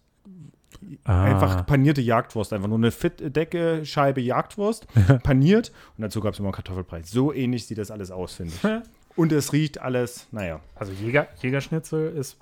Ah. 1.04 1.24
Einfach 1.24 1.66
panierte 1.66 2.00
Jagdwurst. 2.00 2.52
Einfach 2.54 2.68
nur 2.68 2.78
eine 2.78 2.90
fit 2.90 3.36
Decke, 3.36 3.84
Scheibe 3.84 4.22
Jagdwurst, 4.22 4.86
paniert. 5.22 5.72
Und 5.96 6.02
dazu 6.02 6.20
gab 6.20 6.32
es 6.32 6.40
immer 6.40 6.52
Kartoffelbrei. 6.52 7.02
So 7.04 7.32
ähnlich 7.34 7.66
sieht 7.66 7.76
das 7.78 7.90
alles 7.90 8.10
aus, 8.10 8.34
finde 8.34 8.54
ich. 8.54 9.16
Und 9.16 9.30
es 9.32 9.52
riecht 9.52 9.78
alles, 9.80 10.26
naja, 10.32 10.60
Also 10.74 10.92
Jäger, 10.92 11.28
Jägerschnitzel 11.40 12.14
ist 12.16 12.38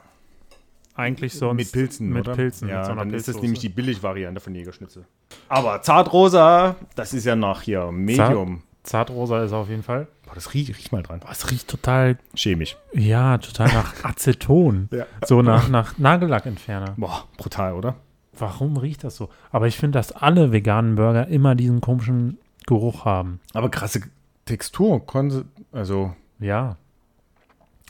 eigentlich 0.94 1.34
sonst 1.34 1.56
mit 1.56 1.72
Pilzen, 1.72 2.08
mit 2.10 2.26
oder? 2.28 2.37
Pilzen, 2.37 2.68
Ja, 2.68 2.78
mit 2.78 2.87
so 2.87 2.94
dann 2.94 3.08
ist 3.08 3.14
das 3.14 3.24
Pilzsoße. 3.26 3.42
nämlich 3.44 3.60
die 3.60 3.68
Billigvariante 3.70 4.40
von 4.40 4.54
Jägerschnitzel. 4.54 5.04
Aber 5.48 5.82
zartrosa, 5.82 6.76
das 6.94 7.12
ist 7.12 7.24
ja 7.24 7.34
nach 7.34 7.62
hier 7.62 7.90
Medium. 7.90 8.62
Zartrosa 8.85 9.42
ist 9.44 9.53
auf 9.53 9.68
jeden 9.68 9.83
Fall. 9.83 10.07
Boah, 10.27 10.35
das 10.35 10.55
riecht, 10.55 10.68
riech 10.77 10.92
mal 10.92 11.03
dran. 11.03 11.20
Boah, 11.20 11.31
es 11.33 11.51
riecht 11.51 11.68
total, 11.68 12.18
Chemisch. 12.35 12.77
ja, 12.92 13.38
total 13.38 13.68
nach 13.73 13.94
Aceton. 14.05 14.88
Ja. 14.92 15.07
So 15.27 15.42
nach, 15.42 15.68
nach 15.68 15.99
Nagellackentferner. 15.99 16.94
Boah, 16.97 17.25
brutal, 17.37 17.73
oder? 17.75 17.97
Warum 18.37 18.77
riecht 18.77 19.03
das 19.05 19.16
so? 19.16 19.29
Aber 19.51 19.66
ich 19.68 19.77
finde, 19.77 19.99
dass 19.99 20.12
alle 20.12 20.53
veganen 20.53 20.97
Burger 20.97 21.29
immer 21.29 21.55
diesen 21.55 21.81
komischen 21.81 22.38
Geruch 22.66 23.05
haben. 23.05 23.40
Aber 23.53 23.70
krasse 23.70 24.01
Textur. 24.44 25.05
Konse 25.07 25.44
also, 25.73 26.14
Ja. 26.40 26.77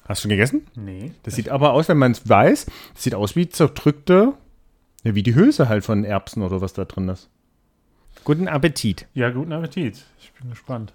hast 0.07 0.21
du 0.21 0.23
schon 0.23 0.31
gegessen? 0.31 0.67
Nee. 0.77 1.13
Das 1.23 1.35
sieht 1.35 1.49
aber 1.49 1.73
aus, 1.73 1.89
wenn 1.89 1.99
man 1.99 2.13
es 2.13 2.29
weiß, 2.29 2.67
das 2.95 3.03
sieht 3.03 3.15
aus 3.15 3.37
wie 3.37 3.49
zerdrückte, 3.49 4.35
wie 5.03 5.23
die 5.23 5.35
Hülse 5.35 5.69
halt 5.69 5.85
von 5.85 6.05
Erbsen 6.05 6.43
oder 6.43 6.61
was 6.61 6.73
da 6.73 6.85
drin 6.85 7.09
ist. 7.09 7.29
Guten 8.23 8.49
Appetit. 8.49 9.07
Ja, 9.15 9.31
guten 9.31 9.53
Appetit. 9.53 10.05
Ich 10.19 10.33
bin 10.33 10.51
gespannt. 10.51 10.93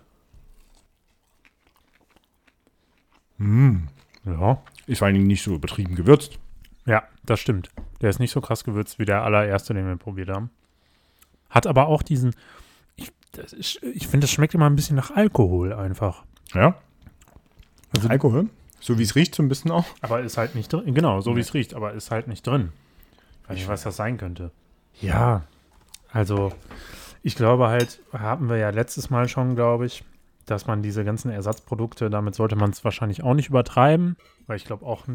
Ja. 4.26 4.62
Ist 4.88 5.00
vor 5.00 5.06
allen 5.06 5.16
Dingen 5.16 5.28
nicht 5.28 5.44
so 5.44 5.56
übertrieben 5.56 5.96
gewürzt. 5.96 6.40
Ja, 6.86 7.04
das 7.24 7.40
stimmt. 7.40 7.70
Der 8.02 8.10
ist 8.10 8.20
nicht 8.20 8.32
so 8.32 8.42
krass 8.42 8.64
gewürzt 8.64 9.00
wie 9.00 9.06
der 9.06 9.24
allererste, 9.24 9.74
den 9.74 9.88
wir 9.88 9.96
probiert 9.96 10.30
haben. 10.30 10.50
Hat 11.50 11.68
aber 11.68 11.88
auch 11.88 12.04
diesen. 12.04 12.36
Ich, 12.96 13.12
das 13.32 13.54
ich 13.54 14.08
finde, 14.08 14.26
das 14.26 14.32
schmeckt 14.32 14.54
immer 14.54 14.70
ein 14.70 14.76
bisschen 14.76 14.96
nach 14.96 15.12
Alkohol 15.12 15.74
einfach. 15.74 16.24
Ja. 16.54 16.76
Also 17.96 18.10
Alkohol. 18.10 18.50
So 18.82 18.98
wie 18.98 19.04
es 19.04 19.16
riecht, 19.16 19.36
so 19.36 19.44
ein 19.44 19.50
bisschen 19.50 19.72
auch. 19.72 19.86
Aber 20.02 20.22
ist 20.22 20.38
halt 20.38 20.56
nicht 20.56 20.72
drin. 20.72 20.94
Genau, 20.94 21.22
so 21.22 21.36
wie 21.36 21.42
es 21.42 21.54
riecht, 21.54 21.74
aber 21.74 21.94
ist 21.94 22.12
halt 22.12 22.28
nicht 22.28 22.46
drin. 22.46 22.72
Ich 23.44 23.50
weiß 23.50 23.58
nicht, 23.58 23.68
was 23.68 23.84
das 23.84 23.96
sein 23.96 24.18
könnte. 24.18 24.52
Ja, 25.02 25.44
also 26.12 26.52
ich 27.24 27.36
glaube 27.36 27.68
halt, 27.68 28.02
haben 28.14 28.50
wir 28.50 28.58
ja 28.58 28.70
letztes 28.70 29.10
Mal 29.10 29.28
schon, 29.28 29.56
glaube 29.56 29.86
ich, 29.86 30.04
dass 30.46 30.68
man 30.68 30.82
diese 30.82 31.04
ganzen 31.06 31.30
Ersatzprodukte, 31.32 32.10
damit 32.10 32.36
sollte 32.36 32.56
man 32.56 32.72
es 32.72 32.84
wahrscheinlich 32.84 33.24
auch 33.24 33.34
nicht 33.34 33.50
übertreiben, 33.50 34.16
weil 34.48 34.58
ich 34.58 34.66
glaube 34.66 34.86
auch, 34.86 35.06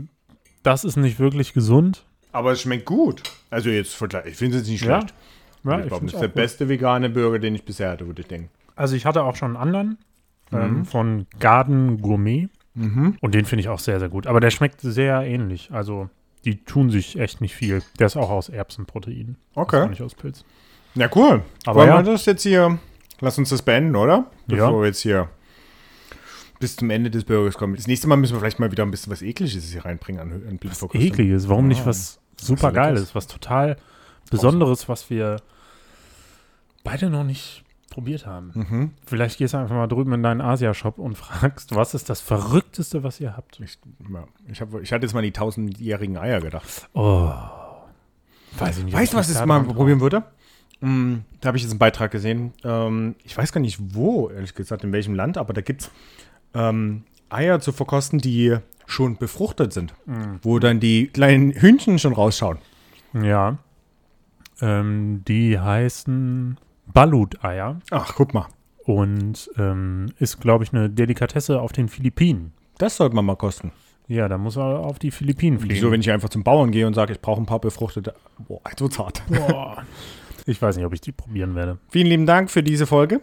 das 0.62 0.84
ist 0.84 0.96
nicht 0.96 1.18
wirklich 1.18 1.52
gesund. 1.54 2.04
Aber 2.32 2.52
es 2.52 2.60
schmeckt 2.62 2.84
gut. 2.86 3.22
Also 3.50 3.68
jetzt, 3.70 4.00
ich 4.26 4.36
finde 4.36 4.58
es 4.58 4.68
nicht 4.68 4.82
Ja. 4.84 4.98
schlecht. 5.00 5.14
Ja, 5.64 5.78
ich 5.80 5.86
glaube, 5.86 5.96
find's 5.98 6.12
das 6.12 6.14
ist 6.14 6.20
der 6.20 6.28
gut. 6.28 6.34
beste 6.34 6.68
vegane 6.68 7.08
Burger, 7.10 7.38
den 7.38 7.54
ich 7.54 7.64
bisher 7.64 7.90
hatte, 7.90 8.06
würde 8.06 8.20
ich 8.22 8.28
denken. 8.28 8.50
Also 8.76 8.96
ich 8.96 9.06
hatte 9.06 9.22
auch 9.22 9.34
schon 9.36 9.56
einen 9.56 9.56
anderen 9.56 9.98
ähm, 10.52 10.84
von 10.84 11.26
Garden 11.40 12.00
Gourmet 12.02 12.48
und 12.76 13.34
den 13.34 13.44
finde 13.44 13.60
ich 13.60 13.68
auch 13.68 13.78
sehr, 13.78 14.00
sehr 14.00 14.08
gut. 14.08 14.26
Aber 14.26 14.40
der 14.40 14.50
schmeckt 14.50 14.80
sehr 14.80 15.20
ähnlich. 15.22 15.70
Also 15.72 16.10
die 16.44 16.64
tun 16.64 16.90
sich 16.90 17.18
echt 17.18 17.40
nicht 17.40 17.54
viel. 17.54 17.82
Der 18.00 18.08
ist 18.08 18.16
auch 18.16 18.30
aus 18.30 18.48
Erbsenprotein. 18.48 19.36
Okay. 19.54 19.82
Auch 19.84 19.88
nicht 19.88 20.02
aus 20.02 20.14
Pilz. 20.16 20.44
Ja, 20.94 21.08
cool. 21.14 21.42
Aber 21.66 21.80
Wollen 21.80 21.88
ja. 21.88 22.04
wir 22.04 22.12
das 22.12 22.24
jetzt 22.26 22.42
hier, 22.42 22.78
lass 23.20 23.38
uns 23.38 23.48
das 23.50 23.62
beenden, 23.62 23.96
oder? 23.96 24.26
Ja. 24.46 24.66
Bevor 24.66 24.80
wir 24.82 24.86
jetzt 24.86 25.00
hier 25.00 25.28
bis 26.60 26.76
zum 26.76 26.88
Ende 26.90 27.10
des 27.10 27.24
Burgers 27.24 27.56
kommen. 27.56 27.74
Das 27.76 27.86
nächste 27.86 28.06
Mal 28.08 28.16
müssen 28.16 28.34
wir 28.34 28.40
vielleicht 28.40 28.58
mal 28.60 28.70
wieder 28.70 28.84
ein 28.84 28.90
bisschen 28.90 29.12
was 29.12 29.22
Ekliges 29.22 29.70
hier 29.72 29.84
reinbringen 29.84 30.20
an, 30.20 30.32
an 30.32 30.56
Blindverkostung. 30.58 31.00
Ekliges. 31.00 31.48
Warum 31.48 31.68
nicht 31.68 31.82
Ah. 31.82 31.86
was 31.86 32.20
super 32.40 32.72
Geiles, 32.72 33.00
Leckeres. 33.00 33.14
was 33.14 33.26
total 33.26 33.76
Besonderes, 34.30 34.88
was 34.88 35.10
wir 35.10 35.36
beide 36.84 37.10
noch 37.10 37.24
nicht 37.24 37.64
probiert 37.90 38.26
haben. 38.26 38.50
Mhm. 38.54 38.90
Vielleicht 39.06 39.38
gehst 39.38 39.54
du 39.54 39.58
einfach 39.58 39.74
mal 39.74 39.86
drüben 39.86 40.12
in 40.14 40.22
deinen 40.22 40.40
Asia-Shop 40.40 40.98
und 40.98 41.16
fragst, 41.18 41.74
was 41.74 41.94
ist 41.94 42.08
das 42.08 42.20
Verrückteste, 42.20 43.02
was 43.02 43.20
ihr 43.20 43.36
habt? 43.36 43.60
Ich, 43.60 43.78
ja, 44.12 44.24
ich, 44.50 44.60
hab, 44.60 44.74
ich 44.80 44.92
hatte 44.92 45.04
jetzt 45.06 45.12
mal 45.14 45.22
die 45.22 45.32
tausendjährigen 45.32 46.16
Eier 46.16 46.40
gedacht. 46.40 46.88
Oh. 46.94 47.30
Weiß 48.58 48.78
ich 48.78 48.84
nicht. 48.84 48.94
Weißt 48.94 49.12
du, 49.12 49.16
was 49.16 49.30
ich 49.30 49.44
mal 49.44 49.62
probieren 49.64 50.00
würde? 50.00 50.24
Mm, 50.84 51.24
da 51.40 51.48
habe 51.48 51.56
ich 51.56 51.62
jetzt 51.62 51.72
einen 51.72 51.78
Beitrag 51.78 52.10
gesehen. 52.10 52.52
Ähm, 52.62 53.14
ich 53.24 53.36
weiß 53.36 53.52
gar 53.52 53.60
nicht 53.60 53.78
wo, 53.94 54.28
ehrlich 54.28 54.54
gesagt, 54.54 54.84
in 54.84 54.92
welchem 54.92 55.14
Land, 55.14 55.38
aber 55.38 55.52
da 55.52 55.60
gibt 55.60 55.82
es 55.82 55.90
ähm, 56.54 57.04
Eier 57.30 57.60
zu 57.60 57.72
verkosten, 57.72 58.18
die 58.18 58.56
schon 58.86 59.16
befruchtet 59.16 59.72
sind. 59.72 59.94
Wo 60.42 60.58
dann 60.58 60.78
die 60.78 61.06
kleinen 61.06 61.52
Hühnchen 61.52 61.98
schon 61.98 62.12
rausschauen. 62.12 62.58
Ja. 63.14 63.56
Ähm, 64.60 65.22
die 65.26 65.58
heißen 65.58 66.58
Balut-Eier 66.92 67.80
Ach, 67.90 68.14
guck 68.14 68.34
mal. 68.34 68.46
und 68.84 69.50
ähm, 69.56 70.12
ist, 70.18 70.40
glaube 70.40 70.64
ich, 70.64 70.72
eine 70.72 70.90
Delikatesse 70.90 71.60
auf 71.60 71.72
den 71.72 71.88
Philippinen. 71.88 72.52
Das 72.78 72.96
sollte 72.96 73.16
man 73.16 73.24
mal 73.24 73.36
kosten. 73.36 73.72
Ja, 74.06 74.28
da 74.28 74.36
muss 74.36 74.56
er 74.56 74.80
auf 74.80 74.98
die 74.98 75.10
Philippinen 75.10 75.58
fliegen. 75.58 75.74
Wieso, 75.74 75.90
wenn 75.90 76.00
ich 76.00 76.10
einfach 76.10 76.28
zum 76.28 76.44
Bauern 76.44 76.70
gehe 76.70 76.86
und 76.86 76.92
sage, 76.92 77.14
ich 77.14 77.20
brauche 77.20 77.40
ein 77.40 77.46
paar 77.46 77.60
befruchtete. 77.60 78.14
Boah, 78.46 78.60
so 78.78 78.88
zart. 78.88 79.22
Boah. 79.28 79.82
Ich 80.46 80.60
weiß 80.60 80.76
nicht, 80.76 80.84
ob 80.84 80.92
ich 80.92 81.00
die 81.00 81.12
probieren 81.12 81.54
werde. 81.54 81.78
Vielen 81.90 82.08
lieben 82.08 82.26
Dank 82.26 82.50
für 82.50 82.62
diese 82.62 82.86
Folge. 82.86 83.22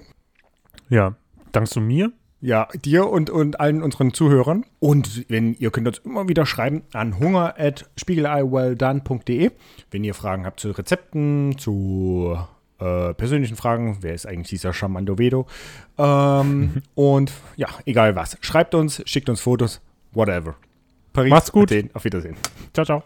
Ja, 0.90 1.14
dankst 1.52 1.76
du 1.76 1.82
mir? 1.82 2.12
Ja, 2.42 2.68
dir 2.74 3.08
und, 3.08 3.30
und 3.30 3.60
allen 3.60 3.84
unseren 3.84 4.14
Zuhörern. 4.14 4.66
Und 4.80 5.30
wenn 5.30 5.54
ihr 5.54 5.70
könnt 5.70 5.88
uns 5.88 6.00
immer 6.00 6.28
wieder 6.28 6.48
schreiben 6.48 6.82
an 6.92 7.20
hunger@spiegeleiwelldone.de, 7.20 9.52
wenn 9.92 10.04
ihr 10.04 10.16
Fragen 10.16 10.48
habt 10.48 10.60
zu 10.60 10.72
Rezepten, 10.72 11.56
zu 11.60 12.36
äh, 12.80 13.14
persönlichen 13.14 13.56
Fragen, 13.56 14.00
wer 14.02 14.16
ist 14.16 14.26
eigentlich 14.26 14.50
dieser 14.50 14.74
Charmando 14.74 15.20
Vedo? 15.20 15.46
Ähm, 16.00 16.82
und 16.96 17.32
ja, 17.58 17.68
egal 17.86 18.16
was. 18.16 18.40
Schreibt 18.42 18.74
uns, 18.74 19.04
schickt 19.06 19.30
uns 19.30 19.40
Fotos, 19.40 19.80
whatever. 20.12 20.56
Paris, 21.14 21.30
Macht's 21.30 21.52
gut. 21.52 21.72
Athen, 21.72 21.92
auf 21.94 22.06
Wiedersehen. 22.06 22.38
Ciao, 22.74 22.86
ciao. 22.86 23.04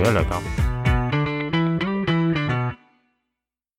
Boah, 0.00 0.12
lecker. 0.12 0.12
Sehr 0.12 0.12
lecker. 0.12 0.59